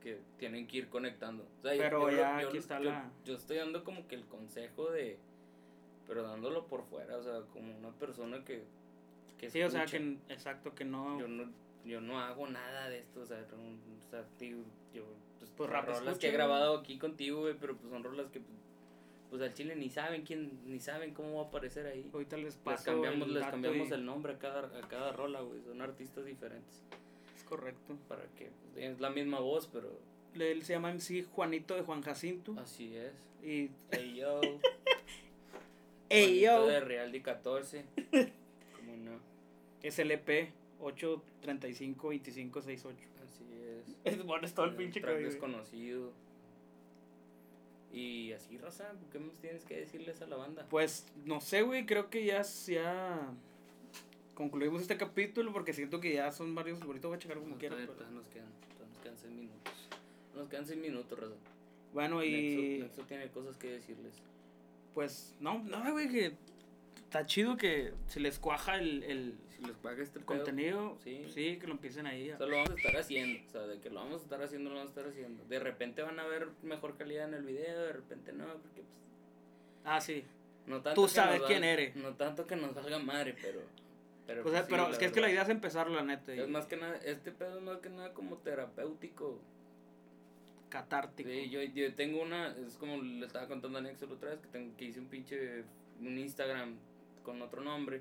que 0.02 0.18
tienen 0.36 0.66
que 0.66 0.78
ir 0.78 0.88
conectando. 0.88 1.44
O 1.60 1.62
sea, 1.62 1.72
Pero 1.76 2.10
yo, 2.10 2.16
ya 2.16 2.42
yo- 2.42 2.48
aquí 2.48 2.58
está 2.58 2.78
yo- 2.80 2.90
la- 2.90 3.10
yo 3.24 3.34
estoy 3.36 3.58
dando 3.58 3.82
como 3.84 4.06
que 4.08 4.16
el 4.16 4.24
consejo 4.26 4.90
de, 4.90 5.16
pero 6.12 6.24
dándolo 6.24 6.66
por 6.66 6.84
fuera, 6.84 7.16
o 7.16 7.22
sea, 7.22 7.40
como 7.54 7.74
una 7.74 7.90
persona 7.92 8.44
que, 8.44 8.64
que 9.38 9.48
Sí, 9.48 9.62
o 9.62 9.70
sea, 9.70 9.86
que 9.86 10.18
exacto, 10.28 10.74
que 10.74 10.84
no. 10.84 11.18
yo 11.18 11.26
no, 11.26 11.50
yo 11.86 12.02
no 12.02 12.20
hago 12.20 12.46
nada 12.48 12.90
de 12.90 12.98
esto, 12.98 13.22
o 13.22 13.24
sea, 13.26 13.38
no- 13.56 13.96
o 14.06 14.10
sea, 14.10 14.22
tío, 14.36 14.58
yo, 14.92 15.04
pues, 15.38 15.50
Pues 15.56 15.70
rap 15.70 15.86
rolas 15.86 16.02
escucha, 16.02 16.18
que 16.18 16.28
he 16.28 16.32
grabado 16.32 16.76
aquí 16.80 16.98
contigo, 16.98 17.40
güey, 17.40 17.54
pero 17.58 17.78
pues 17.78 17.90
son 17.90 18.04
rolas 18.04 18.26
que, 18.30 18.40
pues, 18.40 18.58
pues 19.30 19.40
al 19.40 19.54
chile 19.54 19.74
ni 19.74 19.88
saben 19.88 20.22
quién, 20.24 20.60
ni 20.66 20.80
saben 20.80 21.14
cómo 21.14 21.36
va 21.38 21.44
a 21.44 21.46
aparecer 21.46 21.86
ahí. 21.86 22.10
Ahorita 22.12 22.36
les 22.36 22.44
Les 22.44 22.56
paso 22.56 22.84
cambiamos, 22.84 23.28
el 23.28 23.34
les 23.34 23.46
cambiamos 23.46 23.88
y- 23.88 23.92
el 23.94 24.04
nombre 24.04 24.34
a 24.34 24.38
cada, 24.38 24.66
a 24.78 24.86
cada 24.88 25.12
rola, 25.12 25.40
güey. 25.40 25.62
Son 25.62 25.80
artistas 25.80 26.26
diferentes. 26.26 26.84
Es 27.34 27.42
correcto. 27.44 27.96
Para 28.08 28.24
que 28.36 28.50
pues, 28.74 28.76
es 28.84 29.00
la 29.00 29.08
misma 29.08 29.40
voz, 29.40 29.66
pero 29.72 29.98
Él 30.34 30.62
se 30.62 30.74
llama 30.74 30.90
MC 30.92 31.24
Juanito 31.24 31.74
de 31.74 31.80
Juan 31.82 32.02
Jacinto. 32.02 32.54
así 32.58 32.94
es. 32.94 33.14
Y. 33.42 33.70
Hey 33.90 34.16
yo. 34.18 34.40
¡Ey, 36.12 36.40
yo! 36.40 36.66
de 36.66 36.80
Real 36.80 37.12
de 37.12 37.22
14. 37.22 37.84
¿Cómo 38.76 38.96
no? 38.96 39.18
SLP 39.82 40.50
8352568. 40.80 42.96
Así 43.24 43.44
es. 43.52 43.96
Es 44.18 44.22
bueno, 44.24 44.46
es 44.46 44.54
todo 44.54 44.66
el 44.66 44.72
Un 44.72 44.76
pinche 44.78 45.00
código. 45.00 45.18
desconocido. 45.20 46.10
Y 47.92 48.32
así, 48.32 48.56
Raza, 48.58 48.92
¿qué 49.12 49.18
más 49.18 49.36
tienes 49.38 49.64
que 49.64 49.76
decirles 49.76 50.20
a 50.22 50.26
la 50.26 50.36
banda? 50.36 50.66
Pues 50.70 51.06
no 51.26 51.40
sé, 51.40 51.62
güey, 51.62 51.84
creo 51.86 52.08
que 52.10 52.24
ya, 52.24 52.42
ya 52.66 53.30
concluimos 54.34 54.80
este 54.82 54.96
capítulo 54.96 55.52
porque 55.52 55.72
siento 55.74 56.00
que 56.00 56.14
ya 56.14 56.32
son 56.32 56.54
varios. 56.54 56.80
Ahorita 56.82 57.08
voy 57.08 57.16
a 57.16 57.20
checar 57.20 57.36
como 57.38 57.50
No, 57.50 57.58
quiera. 57.58 57.76
pero- 57.76 57.92
nos 58.10 58.26
quedan, 58.28 58.48
nos 58.88 58.98
quedan 59.02 59.16
6 59.18 59.32
minutos. 59.32 59.72
Nos 60.34 60.48
quedan 60.48 60.66
6 60.66 60.80
minutos, 60.80 61.18
Raza. 61.18 61.34
Bueno, 61.92 62.24
y 62.24 62.32
Nexo, 62.32 62.84
Nexo 62.86 63.02
tiene 63.06 63.28
cosas 63.28 63.56
que 63.58 63.72
decirles. 63.72 64.14
Pues 64.94 65.34
no, 65.40 65.62
no, 65.64 65.92
güey, 65.92 66.08
que 66.08 66.36
está 66.96 67.26
chido 67.26 67.56
que 67.56 67.92
se 68.06 68.20
les 68.20 68.38
cuaja 68.38 68.76
el, 68.76 69.02
el 69.04 69.38
Si 69.50 69.62
les 69.62 69.98
este 69.98 70.20
pedo, 70.20 70.26
contenido. 70.26 70.98
sí. 71.04 71.26
Sí. 71.32 71.58
que 71.58 71.66
lo 71.66 71.74
empiecen 71.74 72.06
ahí. 72.06 72.30
O 72.30 72.38
sea, 72.38 72.46
lo 72.46 72.56
vamos 72.56 72.70
a 72.70 72.74
estar 72.74 72.96
haciendo. 72.96 73.48
O 73.48 73.50
sea, 73.50 73.60
de 73.62 73.80
que 73.80 73.90
lo 73.90 73.96
vamos 73.96 74.20
a 74.20 74.24
estar 74.24 74.42
haciendo, 74.42 74.70
lo 74.70 74.76
vamos 74.76 74.96
a 74.96 75.00
estar 75.00 75.12
haciendo. 75.12 75.44
De 75.44 75.58
repente 75.58 76.02
van 76.02 76.18
a 76.18 76.26
ver 76.26 76.48
mejor 76.62 76.96
calidad 76.96 77.28
en 77.28 77.34
el 77.34 77.44
video, 77.44 77.82
de 77.82 77.92
repente 77.92 78.32
no, 78.32 78.46
porque 78.46 78.82
pues. 78.82 78.98
Ah, 79.84 80.00
sí. 80.00 80.24
No 80.66 80.80
tanto 80.80 81.00
Tú 81.00 81.06
que 81.08 81.14
sabes 81.14 81.42
quién 81.42 81.64
eres. 81.64 81.96
No 81.96 82.14
tanto 82.14 82.46
que 82.46 82.56
nos 82.56 82.74
valga 82.74 82.98
madre, 82.98 83.36
pero. 83.40 83.60
Pero, 84.26 84.42
O 84.42 84.44
sea, 84.44 84.52
pues, 84.52 84.62
sí, 84.62 84.70
pero 84.70 84.90
es 84.92 84.98
que, 84.98 85.04
es 85.06 85.12
que 85.12 85.20
la 85.20 85.30
idea 85.30 85.42
es 85.42 85.48
empezar, 85.48 85.90
la 85.90 86.02
neta. 86.02 86.34
y 86.34 86.38
Es 86.38 86.48
más 86.48 86.66
que 86.66 86.76
nada, 86.76 86.96
este 87.04 87.32
pedo 87.32 87.58
es 87.58 87.62
más 87.62 87.78
que 87.78 87.90
nada 87.90 88.12
como 88.14 88.36
terapéutico. 88.38 89.40
Catártico. 90.72 91.28
Sí, 91.28 91.50
yo, 91.50 91.62
yo 91.62 91.94
tengo 91.94 92.22
una, 92.22 92.56
es 92.66 92.76
como 92.78 92.96
le 92.96 93.26
estaba 93.26 93.46
contando 93.46 93.78
a 93.78 93.82
Nexo 93.82 94.06
la 94.06 94.14
otra 94.14 94.30
vez, 94.30 94.40
que, 94.40 94.48
tengo, 94.48 94.74
que 94.76 94.86
hice 94.86 95.00
un 95.00 95.06
pinche, 95.06 95.64
un 96.00 96.18
Instagram 96.18 96.76
con 97.22 97.42
otro 97.42 97.60
nombre, 97.60 98.00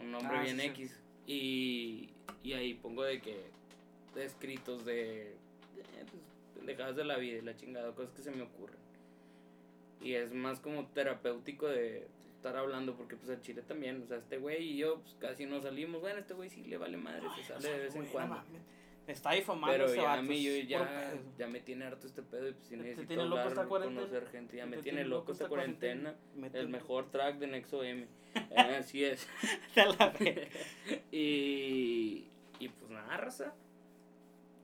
un 0.00 0.12
nombre 0.12 0.36
Ah, 0.38 0.42
bien 0.42 0.56
sí, 0.56 0.62
sí. 0.62 0.68
X, 0.68 1.00
y, 1.26 2.10
y 2.44 2.52
ahí 2.52 2.74
pongo 2.74 3.02
de 3.02 3.20
que, 3.20 3.36
de 4.14 4.24
escritos 4.24 4.84
de, 4.84 5.32
eh, 5.32 5.34
pues, 6.08 6.22
pendejadas 6.54 6.94
de 6.94 7.04
la 7.04 7.16
vida 7.16 7.38
y 7.38 7.42
la 7.42 7.56
chingada, 7.56 7.92
cosas 7.96 8.14
que 8.14 8.22
se 8.22 8.30
me 8.30 8.42
ocurren. 8.42 8.78
Y 10.00 10.14
es 10.14 10.32
más 10.32 10.60
como 10.60 10.86
terapéutico 10.86 11.66
de 11.66 12.06
estar 12.36 12.56
hablando, 12.56 12.94
porque 12.94 13.16
pues 13.16 13.28
el 13.30 13.40
chile 13.40 13.62
también, 13.62 14.02
o 14.02 14.06
sea, 14.06 14.18
este 14.18 14.38
güey 14.38 14.62
y 14.72 14.76
yo 14.76 15.00
pues 15.00 15.16
casi 15.18 15.46
no 15.46 15.60
salimos. 15.60 16.00
Bueno, 16.00 16.20
este 16.20 16.34
güey 16.34 16.48
sí 16.48 16.62
le 16.64 16.76
vale 16.76 16.96
madre, 16.96 17.26
se 17.36 17.44
sale 17.44 17.68
de 17.68 17.78
vez 17.78 17.94
en 17.94 18.06
cuando. 18.06 18.42
Está 19.06 19.32
difamando 19.32 19.72
Pero 19.72 19.86
ese 19.86 19.96
ya 19.96 20.12
a 20.14 20.22
mí 20.22 20.42
yo 20.42 20.52
ya, 20.68 21.14
ya 21.38 21.46
me 21.48 21.60
tiene 21.60 21.84
harto 21.86 22.06
este 22.06 22.22
pedo 22.22 22.48
y 22.48 22.52
pues 22.52 22.66
si 22.68 22.76
necesito 22.76 23.06
tiene 23.08 23.24
loco 23.24 23.48
esta 23.48 23.64
cuarentena. 23.66 24.00
conocer 24.00 24.28
gente, 24.30 24.56
ya 24.56 24.66
me 24.66 24.76
Te 24.76 24.82
tiene 24.82 25.04
loco 25.04 25.32
esta 25.32 25.48
cuarentena. 25.48 26.14
Mete- 26.36 26.60
El 26.60 26.68
mejor 26.68 27.10
track 27.10 27.38
de 27.38 27.46
Nexo 27.48 27.82
M. 27.82 28.06
Eh, 28.34 28.76
así 28.78 29.04
es. 29.04 29.26
Y, 31.10 32.26
y 32.58 32.68
pues 32.68 32.90
nada, 32.90 33.16
raza. 33.16 33.54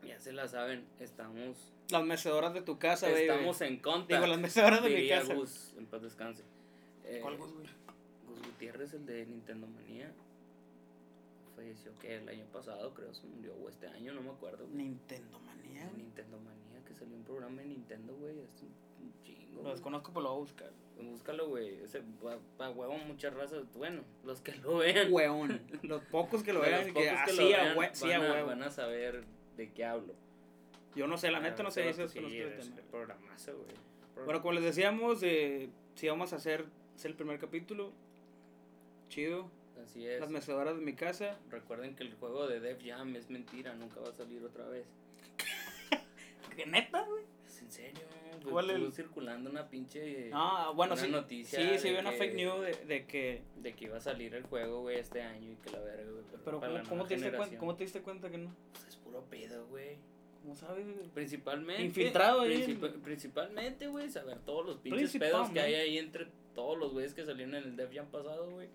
Ya 0.06 0.18
se 0.18 0.32
la 0.32 0.48
saben, 0.48 0.86
estamos, 1.00 1.56
Las 1.90 2.04
mecedoras 2.04 2.54
de 2.54 2.62
tu 2.62 2.78
casa, 2.78 3.08
baby. 3.08 3.22
estamos 3.22 3.60
en 3.60 3.78
contra. 3.78 4.16
Digo, 4.16 4.26
las 4.28 4.38
mecedoras 4.40 4.82
de 4.82 4.90
mi 4.90 5.08
casa. 5.08 5.34
Gus, 5.34 5.74
en 5.76 5.86
paz 5.86 6.02
descanse. 6.02 6.44
Eh, 7.04 7.18
¿Cuál 7.20 7.36
Gus? 7.36 7.50
Gus 8.26 8.42
Gutiérrez, 8.46 8.94
el 8.94 9.04
de 9.06 9.26
Nintendo 9.26 9.66
Manía. 9.66 10.10
Falleció 11.58 11.90
que 11.98 12.14
el 12.14 12.28
año 12.28 12.44
pasado, 12.52 12.94
creo, 12.94 13.12
se 13.12 13.26
murió, 13.26 13.52
o 13.54 13.68
este 13.68 13.88
año, 13.88 14.12
no 14.12 14.20
me 14.20 14.30
acuerdo. 14.30 14.64
güey. 14.64 14.76
Nintendo 14.76 15.40
manía. 15.40 15.90
Nintendo 15.96 16.38
Manía, 16.38 16.84
que 16.86 16.94
salió 16.94 17.16
un 17.16 17.24
programa 17.24 17.62
de 17.62 17.66
Nintendo, 17.66 18.14
güey. 18.14 18.38
Es 18.38 18.62
un, 18.62 19.12
chingo. 19.24 19.62
Lo 19.64 19.70
desconozco, 19.70 20.12
pero 20.12 20.22
lo 20.22 20.28
voy 20.28 20.36
a 20.36 20.40
buscar. 20.40 20.70
Búscalo, 21.02 21.48
güey. 21.48 21.82
Ese 21.82 22.00
pa, 22.56 22.70
huevo 22.70 22.96
muchas 22.98 23.34
razas. 23.34 23.64
Bueno, 23.74 24.02
los 24.24 24.40
que 24.40 24.54
lo 24.54 24.76
vean. 24.76 25.12
Hueón. 25.12 25.60
Los 25.82 26.00
pocos 26.04 26.44
que 26.44 26.52
lo 26.52 26.60
de 26.60 26.70
los 26.70 26.80
vean, 26.80 26.94
que 26.94 27.10
así 27.10 27.52
a 27.52 27.74
vean, 27.74 27.94
sí 27.94 28.06
van, 28.06 28.22
a 28.22 28.42
van 28.44 28.62
a 28.62 28.70
saber 28.70 29.24
de 29.56 29.72
qué 29.72 29.84
hablo. 29.84 30.14
Yo 30.94 31.08
no 31.08 31.18
sé, 31.18 31.32
la 31.32 31.40
neta 31.40 31.64
no 31.64 31.72
sé, 31.72 31.88
eso 31.88 32.02
el 32.02 32.08
es 32.08 32.68
el 32.68 32.84
programazo, 32.88 33.56
güey. 33.56 34.24
Bueno, 34.24 34.40
como 34.42 34.52
les 34.52 34.62
decíamos, 34.62 35.24
eh, 35.24 35.70
si 35.96 36.08
vamos 36.08 36.32
a 36.32 36.36
hacer, 36.36 36.66
es 36.94 37.04
el 37.04 37.14
primer 37.14 37.40
capítulo. 37.40 37.90
Chido. 39.08 39.50
Así 39.88 40.06
es. 40.06 40.20
Las 40.20 40.28
mecedoras 40.30 40.76
de 40.76 40.82
mi 40.82 40.94
casa. 40.94 41.38
Recuerden 41.50 41.96
que 41.96 42.02
el 42.04 42.14
juego 42.14 42.46
de 42.46 42.60
Def 42.60 42.78
Jam 42.84 43.16
es 43.16 43.30
mentira, 43.30 43.74
nunca 43.74 44.00
va 44.00 44.10
a 44.10 44.12
salir 44.12 44.44
otra 44.44 44.66
vez. 44.68 44.86
¿Qué 46.56 46.66
neta, 46.66 47.02
güey? 47.04 47.24
¿Es 47.46 47.62
en 47.62 47.70
serio? 47.72 48.00
¿Cuál 48.50 48.70
Estuvo 48.70 48.86
el- 48.86 48.92
circulando 48.92 49.50
una 49.50 49.68
pinche... 49.68 50.30
Ah, 50.32 50.72
bueno, 50.74 50.92
una 50.94 51.02
sí. 51.02 51.10
noticia 51.10 51.58
sí, 51.58 51.78
sí, 51.78 51.88
de 51.88 51.94
vi 51.94 52.00
una 52.00 52.10
que- 52.12 52.16
fake 52.18 52.34
news 52.34 52.60
de, 52.60 52.84
de 52.86 53.06
que. 53.06 53.42
De 53.56 53.74
que 53.74 53.84
iba 53.86 53.96
a 53.96 54.00
salir 54.00 54.34
el 54.34 54.42
juego, 54.44 54.82
güey, 54.82 54.98
este 54.98 55.22
año 55.22 55.52
y 55.52 55.56
que 55.56 55.70
la 55.70 55.80
verga, 55.80 56.10
güey. 56.10 56.24
Pero, 56.44 56.60
¿cómo, 56.60 56.82
cómo 56.88 57.06
te 57.06 57.14
diste 57.14 57.32
cuenta. 57.32 57.58
¿cómo 57.58 57.76
te 57.76 57.84
diste 57.84 58.02
cuenta 58.02 58.30
que 58.30 58.38
no? 58.38 58.54
Pues 58.72 58.84
es 58.88 58.96
puro 58.96 59.22
pedo, 59.24 59.66
güey. 59.68 59.96
¿Cómo 60.42 60.54
sabes? 60.54 60.86
Principalmente. 61.14 61.82
Infiltrado 61.82 62.42
ahí 62.42 62.62
princip- 62.62 62.94
en- 62.94 63.00
Principalmente, 63.02 63.86
güey, 63.88 64.08
saber 64.10 64.38
todos 64.40 64.64
los 64.66 64.76
pinches 64.78 65.16
pedos 65.16 65.50
que 65.50 65.60
hay 65.60 65.74
ahí 65.74 65.98
entre 65.98 66.26
todos 66.54 66.78
los 66.78 66.92
güeyes 66.92 67.14
que 67.14 67.24
salieron 67.24 67.54
en 67.54 67.64
el 67.64 67.76
Def 67.76 67.92
Jam 67.92 68.06
pasado, 68.06 68.50
güey. 68.50 68.68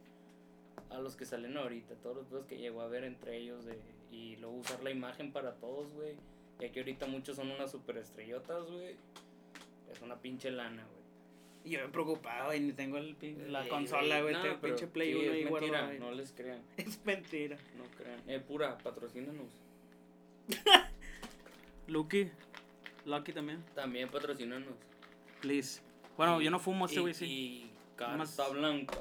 A 0.89 0.99
los 0.99 1.15
que 1.15 1.25
salen 1.25 1.57
ahorita, 1.57 1.95
todos 1.95 2.15
los 2.17 2.25
pedos 2.27 2.45
que 2.45 2.57
llegó 2.57 2.81
a 2.81 2.87
ver 2.87 3.03
entre 3.03 3.37
ellos 3.37 3.65
de, 3.65 3.77
y 4.11 4.35
luego 4.37 4.57
usar 4.57 4.83
la 4.83 4.91
imagen 4.91 5.31
para 5.31 5.55
todos, 5.55 5.91
güey. 5.93 6.15
Ya 6.59 6.71
que 6.71 6.79
ahorita 6.81 7.07
muchos 7.07 7.35
son 7.35 7.49
unas 7.51 7.71
superestrellotas, 7.71 8.63
güey. 8.69 8.95
Es 9.91 10.01
una 10.01 10.17
pinche 10.17 10.51
lana, 10.51 10.83
güey. 10.85 11.03
Y 11.65 11.69
yo 11.71 11.79
me 11.85 11.87
preocupado 11.91 12.53
y 12.53 12.59
ni 12.59 12.73
tengo 12.73 12.97
el 12.97 13.15
la 13.51 13.67
consola, 13.69 14.21
güey. 14.21 14.33
no, 14.35 14.61
pinche 14.61 14.85
Play 14.87 15.13
sí, 15.13 15.19
1 15.19 15.23
es 15.25 15.31
ahí 15.33 15.45
mentira, 15.51 15.93
no 15.93 16.11
les 16.11 16.31
crean, 16.33 16.61
Es 16.77 17.03
mentira. 17.05 17.57
no 17.77 17.85
crean. 17.97 18.19
Eh, 18.27 18.39
pura, 18.39 18.77
patrocínanos. 18.77 19.47
Lucky. 21.87 22.29
Lucky 23.05 23.33
también. 23.33 23.63
También 23.75 24.09
patrocínanos. 24.09 24.73
Please. 25.41 25.81
Bueno, 26.17 26.41
Y- 26.41 26.45
yo 26.45 26.51
no 26.51 26.59
fumo 26.59 26.85
este 26.85 26.99
güey, 26.99 27.13
sí. 27.13 27.25
Y 27.25 27.71
carta 27.95 28.17
Más- 28.17 28.51
blanca. 28.51 28.97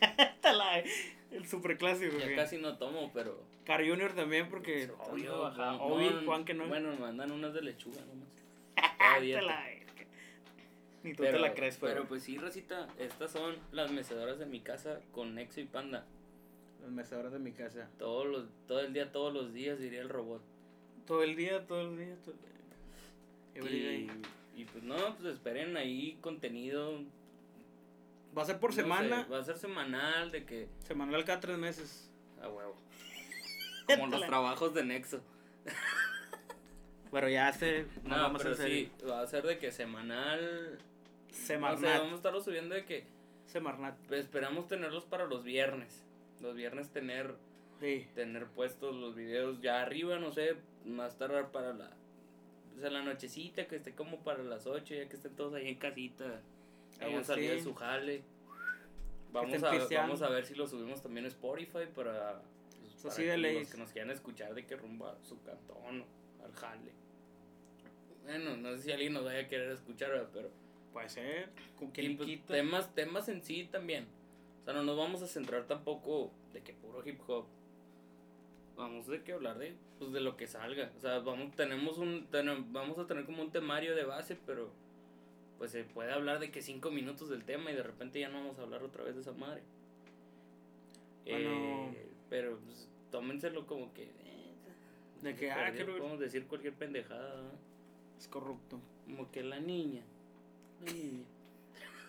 Está 0.18 0.52
la- 0.52 0.82
el 1.30 1.46
super 1.46 1.76
clásico, 1.76 2.16
Ya 2.18 2.24
güey. 2.24 2.36
casi 2.36 2.58
no 2.58 2.78
tomo, 2.78 3.10
pero. 3.12 3.42
Car 3.64 3.86
Junior 3.86 4.14
también, 4.14 4.48
porque. 4.48 4.90
Obvio, 5.10 5.50
no, 5.50 5.82
Obvio, 5.84 6.10
no, 6.12 6.26
Juan 6.26 6.44
que 6.44 6.54
no. 6.54 6.66
Bueno, 6.68 6.90
me 6.90 6.98
mandan 6.98 7.30
unas 7.32 7.52
de 7.52 7.62
lechuga 7.62 8.00
nomás. 8.02 8.28
La. 9.44 9.66
Ni 11.02 11.12
tú 11.14 11.22
pero, 11.22 11.34
te 11.34 11.38
la 11.38 11.54
crees, 11.54 11.76
pero 11.78 11.92
pero. 11.94 12.08
pues 12.08 12.22
sí, 12.24 12.36
Rosita, 12.38 12.88
estas 12.98 13.30
son 13.30 13.56
las 13.72 13.90
mecedoras 13.92 14.38
de 14.38 14.46
mi 14.46 14.60
casa 14.60 15.00
con 15.12 15.34
Nexo 15.34 15.60
y 15.60 15.64
Panda. 15.64 16.04
Las 16.82 16.90
mecedoras 16.90 17.32
de 17.32 17.38
mi 17.38 17.52
casa. 17.52 17.88
Todos 17.98 18.26
los, 18.26 18.44
todo 18.66 18.80
el 18.80 18.92
día, 18.92 19.12
todos 19.12 19.32
los 19.32 19.52
días, 19.52 19.78
diría 19.78 20.00
el 20.00 20.08
robot. 20.08 20.42
Todo 21.06 21.22
el 21.22 21.36
día, 21.36 21.66
todo 21.66 21.82
el 21.82 21.96
día. 21.98 22.16
Todo 22.24 22.34
el 23.66 23.72
día. 23.72 23.92
Y, 23.92 24.10
y 24.56 24.64
pues 24.64 24.82
no, 24.82 24.96
pues 25.16 25.34
esperen 25.34 25.76
ahí 25.76 26.18
contenido. 26.20 27.00
Va 28.38 28.42
a 28.42 28.46
ser 28.46 28.60
por 28.60 28.70
no 28.70 28.76
sé, 28.76 28.82
semana. 28.82 29.26
va 29.30 29.38
a 29.38 29.44
ser 29.44 29.58
semanal 29.58 30.30
de 30.30 30.44
que. 30.44 30.68
Semanal 30.86 31.24
cada 31.24 31.40
tres 31.40 31.58
meses. 31.58 32.10
A 32.40 32.48
huevo. 32.48 32.76
Como 33.86 34.06
los 34.06 34.24
trabajos 34.26 34.74
de 34.74 34.84
Nexo. 34.84 35.20
Pero 37.10 37.28
ya 37.28 37.52
se. 37.52 37.86
No, 38.04 38.16
vamos 38.16 38.42
pero 38.42 38.54
en 38.54 38.60
serio. 38.60 38.90
sí, 38.98 39.06
va 39.06 39.22
a 39.22 39.26
ser 39.26 39.44
de 39.46 39.58
que 39.58 39.72
semanal. 39.72 40.78
No 41.28 41.34
sé, 41.34 41.46
Semarnat. 41.46 41.98
vamos 41.98 42.12
a 42.12 42.16
estarlo 42.16 42.40
subiendo 42.40 42.74
de 42.74 42.84
que 42.84 43.06
Semarnat. 43.46 43.96
pues, 44.06 44.20
esperamos 44.20 44.68
tenerlos 44.68 45.04
para 45.04 45.26
los 45.26 45.42
viernes. 45.42 46.04
Los 46.40 46.54
viernes 46.54 46.90
tener 46.90 47.34
Sí. 47.80 48.06
tener 48.14 48.46
puestos 48.46 48.94
los 48.94 49.14
videos 49.14 49.60
ya 49.60 49.80
arriba, 49.82 50.18
no 50.18 50.32
sé, 50.32 50.56
más 50.84 51.16
tardar 51.16 51.50
para 51.52 51.72
la 51.72 51.90
o 52.76 52.80
sea, 52.80 52.90
la 52.90 53.02
nochecita, 53.02 53.66
que 53.66 53.76
esté 53.76 53.92
como 53.94 54.18
para 54.22 54.42
las 54.44 54.66
8, 54.66 54.94
ya 54.94 55.08
que 55.08 55.16
estén 55.16 55.34
todos 55.34 55.54
ahí 55.54 55.68
en 55.68 55.74
casita, 55.76 56.40
hayan 56.98 57.14
Agustín. 57.14 57.24
salido 57.24 57.54
de 57.54 57.62
su 57.62 57.74
jale. 57.74 58.22
Vamos 59.32 59.62
a, 59.62 59.72
vamos 59.94 60.22
a 60.22 60.28
ver 60.30 60.46
si 60.46 60.54
lo 60.54 60.66
subimos 60.66 61.02
también 61.02 61.26
a 61.26 61.28
Spotify 61.28 61.86
para, 61.94 62.40
pues, 62.80 63.02
para 63.02 63.14
sí, 63.14 63.22
que 63.24 63.36
los 63.36 63.68
que 63.70 63.76
nos 63.78 63.92
quieran 63.92 64.10
escuchar 64.10 64.54
de 64.54 64.64
que 64.66 64.74
rumba 64.76 65.16
su 65.22 65.40
cantón 65.42 66.04
o 66.40 66.44
al 66.44 66.52
jale. 66.54 66.92
Bueno, 68.24 68.56
no 68.56 68.74
sé 68.76 68.82
si 68.84 68.92
alguien 68.92 69.12
nos 69.12 69.24
vaya 69.24 69.40
a 69.40 69.48
querer 69.48 69.70
escuchar, 69.72 70.28
pero 70.32 70.50
Puede 70.92 71.08
ser. 71.10 71.50
Y, 71.96 72.08
pues, 72.14 72.44
temas, 72.46 72.94
temas 72.94 73.28
en 73.28 73.42
sí 73.42 73.68
también. 73.70 74.06
O 74.62 74.64
sea, 74.64 74.72
no 74.74 74.82
nos 74.82 74.96
vamos 74.96 75.22
a 75.22 75.26
centrar 75.26 75.66
tampoco 75.66 76.32
de 76.54 76.62
que 76.62 76.72
puro 76.72 77.06
hip 77.06 77.20
hop. 77.28 77.44
Vamos 78.76 79.06
de 79.06 79.22
que 79.22 79.32
hablar 79.34 79.58
de, 79.58 79.74
pues, 79.98 80.12
de 80.12 80.20
lo 80.20 80.36
que 80.36 80.46
salga. 80.46 80.90
O 80.96 81.00
sea, 81.00 81.18
vamos, 81.18 81.54
tenemos 81.56 81.98
un, 81.98 82.28
tenem- 82.30 82.66
vamos 82.70 82.98
a 82.98 83.06
tener 83.06 83.26
como 83.26 83.42
un 83.42 83.50
temario 83.50 83.94
de 83.94 84.04
base, 84.04 84.36
pero 84.46 84.70
pues 85.58 85.72
se 85.72 85.84
puede 85.84 86.12
hablar 86.12 86.38
de 86.38 86.50
que 86.50 86.62
cinco 86.62 86.90
minutos 86.90 87.28
del 87.28 87.44
tema 87.44 87.70
y 87.70 87.74
de 87.74 87.82
repente 87.82 88.20
ya 88.20 88.28
no 88.28 88.38
vamos 88.40 88.58
a 88.58 88.62
hablar 88.62 88.82
otra 88.82 89.04
vez 89.04 89.14
de 89.16 89.20
esa 89.22 89.32
madre. 89.32 89.62
Bueno. 91.24 91.50
Eh, 91.50 92.06
pero 92.30 92.58
pues, 92.64 92.88
tómenselo 93.10 93.66
como 93.66 93.92
que... 93.92 94.04
eh, 94.04 94.54
De 95.22 95.34
que, 95.34 95.50
ah, 95.50 95.56
perdido, 95.56 95.84
quiero- 95.86 95.98
podemos 95.98 96.20
decir 96.20 96.46
cualquier 96.46 96.74
pendejada. 96.74 97.42
¿no? 97.42 97.50
Es 98.18 98.28
corrupto. 98.28 98.80
Como 99.06 99.30
que 99.30 99.42
la 99.42 99.58
niña. 99.60 100.02
La 100.84 100.92
niña. 100.92 101.24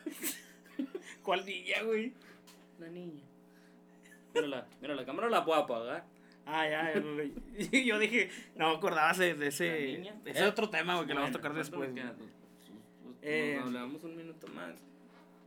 ¿Cuál 1.24 1.46
niña, 1.46 1.82
güey? 1.84 2.14
La 2.80 2.88
niña. 2.88 3.22
Mira 4.34 4.48
la, 4.48 4.68
mira, 4.82 4.96
la 4.96 5.06
cámara 5.06 5.30
la 5.30 5.44
puedo 5.44 5.60
apagar. 5.60 6.06
Ah, 6.46 6.68
ya, 6.68 6.94
ya 6.94 7.00
lo 7.00 7.16
leí. 7.16 7.34
Yo 7.86 8.00
dije, 8.00 8.30
no 8.56 8.70
me 8.70 8.76
acordaba 8.78 9.14
de, 9.14 9.32
ese. 9.48 9.64
De 9.66 10.12
ese 10.26 10.44
Eh, 10.44 10.48
otro 10.48 10.70
tema, 10.70 10.96
güey, 10.96 11.08
que 11.08 11.14
lo 11.14 11.20
vamos 11.22 11.36
a 11.36 11.40
Bueno, 11.40 11.40
tocar 11.40 11.52
¿cuánto 11.52 11.60
después. 11.60 11.90
nos 11.90 11.92
güey. 11.92 12.04
queda? 12.04 12.16
Pues, 12.18 12.30
pues, 13.04 13.09
Eh, 13.22 13.56
nos 13.58 13.68
hablamos 13.68 14.04
un 14.04 14.16
minuto 14.16 14.48
más. 14.50 14.76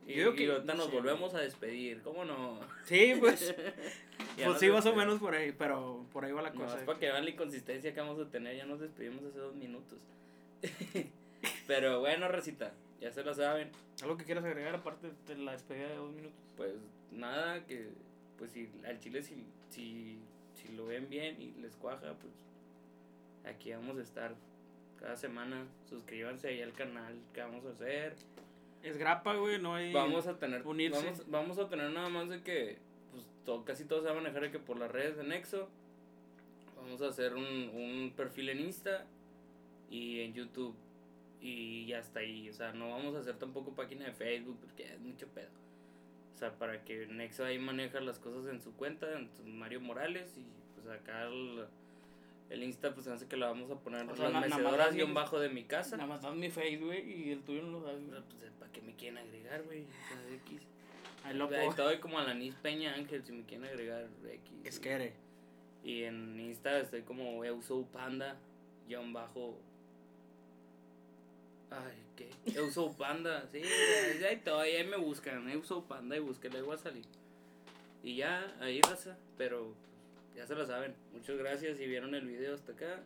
Y, 0.06 0.14
yo 0.14 0.16
digo 0.18 0.32
y 0.32 0.36
que- 0.36 0.50
ahorita 0.52 0.74
no 0.74 0.78
nos 0.84 0.92
volvemos 0.92 1.34
a 1.34 1.38
despedir, 1.40 2.02
¿cómo 2.02 2.24
no? 2.24 2.58
Sí, 2.84 3.14
pues. 3.18 3.54
Pues 4.44 4.60
sí, 4.60 4.70
más 4.70 4.86
o 4.86 4.94
menos 4.94 5.18
por 5.18 5.34
ahí, 5.34 5.52
pero 5.52 6.06
por 6.12 6.24
ahí 6.24 6.32
va 6.32 6.42
la 6.42 6.50
No, 6.50 6.60
cosa. 6.62 6.78
es 6.78 6.84
para 6.84 6.98
que 6.98 7.06
vean 7.06 7.24
la 7.24 7.30
inconsistencia 7.30 7.92
que 7.92 8.00
vamos 8.00 8.18
a 8.20 8.30
tener, 8.30 8.56
ya 8.56 8.64
nos 8.64 8.80
despedimos 8.80 9.22
hace 9.24 9.38
dos 9.38 9.54
minutos. 9.54 9.98
Pero 11.66 12.00
bueno, 12.00 12.28
recita, 12.28 12.72
ya 13.00 13.10
se 13.12 13.24
lo 13.24 13.34
saben. 13.34 13.70
¿Algo 14.02 14.16
que 14.16 14.24
quieras 14.24 14.44
agregar 14.44 14.74
aparte 14.76 15.10
de 15.26 15.36
la 15.36 15.52
despedida 15.52 15.88
de 15.88 15.96
dos 15.96 16.12
minutos? 16.12 16.38
Pues 16.56 16.72
nada, 17.10 17.64
que 17.66 17.88
pues 18.38 18.52
si 18.52 18.68
al 18.86 18.98
chile 19.00 19.22
si, 19.22 19.44
si, 19.70 20.18
si 20.54 20.68
lo 20.72 20.86
ven 20.86 21.08
bien 21.08 21.40
y 21.40 21.52
les 21.60 21.74
cuaja, 21.76 22.14
pues 22.14 22.32
aquí 23.54 23.72
vamos 23.72 23.98
a 23.98 24.02
estar 24.02 24.34
cada 25.02 25.16
semana. 25.16 25.66
Suscríbanse 25.88 26.48
ahí 26.48 26.62
al 26.62 26.72
canal 26.72 27.14
que 27.34 27.40
vamos 27.40 27.64
a 27.66 27.70
hacer. 27.70 28.14
Es 28.82 28.96
grapa, 28.96 29.34
güey, 29.34 29.60
no 29.60 29.74
hay. 29.74 29.92
Vamos 29.92 30.26
a 30.26 30.38
tener 30.38 30.66
unirse. 30.66 31.04
Vamos, 31.04 31.30
vamos 31.30 31.58
a 31.58 31.68
tener 31.68 31.90
nada 31.90 32.08
más 32.08 32.28
de 32.28 32.42
que 32.42 32.78
pues 33.10 33.24
to- 33.44 33.64
casi 33.64 33.84
todo 33.84 34.00
se 34.00 34.06
va 34.06 34.12
a 34.12 34.16
manejar 34.16 34.42
de 34.42 34.50
que 34.50 34.58
por 34.58 34.78
las 34.78 34.90
redes 34.90 35.16
de 35.16 35.24
Nexo. 35.24 35.68
Vamos 36.76 37.00
a 37.02 37.08
hacer 37.08 37.34
un, 37.34 37.44
un 37.44 38.12
perfil 38.16 38.48
en 38.48 38.60
Insta 38.60 39.04
y 39.90 40.20
en 40.20 40.34
YouTube. 40.34 40.74
Y 41.40 41.86
ya 41.86 41.98
está 41.98 42.20
ahí. 42.20 42.48
O 42.48 42.52
sea, 42.52 42.72
no 42.72 42.90
vamos 42.90 43.14
a 43.14 43.20
hacer 43.20 43.36
tampoco 43.36 43.74
página 43.74 44.06
de 44.06 44.12
Facebook 44.12 44.58
porque 44.60 44.84
es 44.84 45.00
mucho 45.00 45.26
pedo. 45.28 45.50
O 46.34 46.38
sea, 46.38 46.52
para 46.58 46.82
que 46.84 47.06
Nexo 47.06 47.44
ahí 47.44 47.58
maneja 47.58 48.00
las 48.00 48.18
cosas 48.18 48.50
en 48.52 48.60
su 48.60 48.72
cuenta, 48.74 49.06
en 49.16 49.28
Mario 49.58 49.80
Morales 49.80 50.36
y 50.38 50.44
pues 50.74 50.88
acá 50.88 51.24
el, 51.24 51.66
El 52.52 52.62
Insta, 52.62 52.92
pues 52.94 53.06
hace 53.08 53.26
que 53.26 53.36
la 53.38 53.46
vamos 53.48 53.70
a 53.70 53.76
poner 53.76 54.06
O 54.10 54.14
sea, 54.14 54.28
las 54.28 54.46
mecedoras 54.46 54.94
guion 54.94 55.14
bajo 55.14 55.40
de 55.40 55.48
mi 55.48 55.64
casa. 55.64 55.96
Nada 55.96 56.06
más 56.08 56.20
das 56.22 56.34
mi 56.34 56.50
face, 56.50 56.76
güey, 56.76 57.28
y 57.28 57.30
el 57.32 57.42
tuyo 57.42 57.62
no 57.62 57.80
lo 57.80 57.80
das, 57.80 57.96
pues, 58.28 58.50
¿para 58.58 58.70
qué 58.70 58.82
me 58.82 58.94
quieren 58.94 59.16
agregar, 59.18 59.62
güey? 59.62 59.84
O 59.84 60.08
sea, 60.08 60.34
X. 60.44 60.60
Ahí 61.24 61.34
lo 61.34 61.44
Ahí 61.44 61.50
puedo. 61.50 61.70
estoy 61.70 61.98
como 62.00 62.18
a 62.18 62.24
la 62.24 62.34
Nis 62.34 62.54
Peña 62.56 62.92
Ángel, 62.94 63.24
si 63.24 63.32
me 63.32 63.44
quieren 63.44 63.66
agregar 63.66 64.06
X. 64.28 64.52
Es 64.64 64.76
y- 64.76 64.80
que 64.82 64.90
eres. 64.90 65.14
Y 65.82 66.02
en 66.02 66.38
Insta 66.40 66.78
estoy 66.78 67.02
como 67.02 67.42
Euso 67.44 67.86
Panda, 67.90 68.36
guion 68.86 69.12
bajo. 69.14 69.58
Ay, 71.70 71.96
¿qué? 72.16 72.28
Euso 72.58 72.92
Panda, 72.92 73.48
sí, 73.50 73.62
ahí 73.62 74.34
estoy, 74.34 74.70
ahí 74.72 74.86
me 74.86 74.98
buscan, 74.98 75.48
Euso 75.48 75.84
Panda 75.84 76.16
y 76.16 76.20
búsquenle, 76.20 76.58
ahí 76.58 76.64
voy 76.64 76.74
a 76.74 76.78
salir. 76.78 77.04
Y 78.02 78.16
ya, 78.16 78.54
ahí 78.60 78.80
raza, 78.82 79.16
pero 79.38 79.72
ya 80.34 80.46
se 80.46 80.54
lo 80.54 80.64
saben. 80.66 80.94
Muchas 81.12 81.36
gracias 81.36 81.76
si 81.78 81.86
vieron 81.86 82.14
el 82.14 82.26
video 82.26 82.54
hasta 82.54 82.72
acá. 82.72 83.00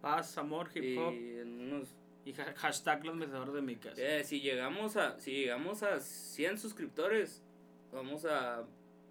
Paz, 0.00 0.36
amor, 0.38 0.68
hip 0.74 0.84
Y 0.84 0.96
hop. 0.98 1.12
en 1.12 1.60
unos 1.60 1.94
Y 2.26 2.32
ha- 2.40 2.54
hashtag 2.56 3.04
los 3.04 3.14
mecedores 3.16 3.54
de 3.54 3.62
mi 3.62 3.76
casa. 3.76 4.00
Eh, 4.00 4.24
si 4.24 4.40
llegamos 4.40 4.96
a 4.96 5.18
si 5.20 5.32
llegamos 5.32 5.82
a 5.82 6.00
100 6.00 6.58
suscriptores, 6.58 7.42
vamos 7.92 8.24
a 8.24 8.64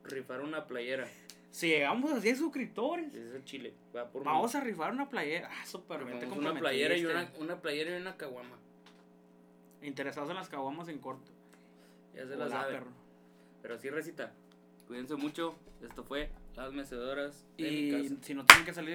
rifar 0.03 0.41
una 0.41 0.65
playera. 0.67 1.07
Si 1.51 1.67
llegamos 1.67 2.11
a 2.11 2.19
100 2.19 2.35
suscriptores, 2.37 3.13
Es 3.13 3.35
el 3.35 3.43
Chile, 3.45 3.73
va 3.95 4.09
por 4.09 4.23
vamos 4.23 4.55
a 4.55 4.59
rifar 4.61 4.91
una 4.91 5.09
playera. 5.09 5.49
Ah, 5.51 5.65
súper 5.65 6.03
bien. 6.05 6.31
una 6.31 6.53
playera 6.55 6.97
y 6.97 7.05
una 7.05 7.31
una 7.37 7.61
playera 7.61 7.95
y 7.97 8.01
una 8.01 8.17
caguama. 8.17 8.57
Interesados 9.81 10.29
en 10.29 10.35
las 10.35 10.49
caguamas 10.49 10.87
en 10.87 10.97
corto. 10.99 11.31
Ya 12.15 12.25
se 12.25 12.33
Hola, 12.35 12.45
la 12.45 12.49
saben. 12.49 12.83
Pero 13.61 13.77
sí, 13.77 13.89
recita. 13.89 14.31
Cuídense 14.87 15.15
mucho. 15.15 15.55
Esto 15.81 16.03
fue 16.03 16.29
Las 16.55 16.71
Mecedoras 16.71 17.45
de 17.57 17.63
mi 17.71 17.77
Y 17.77 17.91
casa. 17.91 18.15
si 18.21 18.33
no 18.35 18.45
tienen 18.45 18.65
que 18.65 18.73
salir 18.73 18.91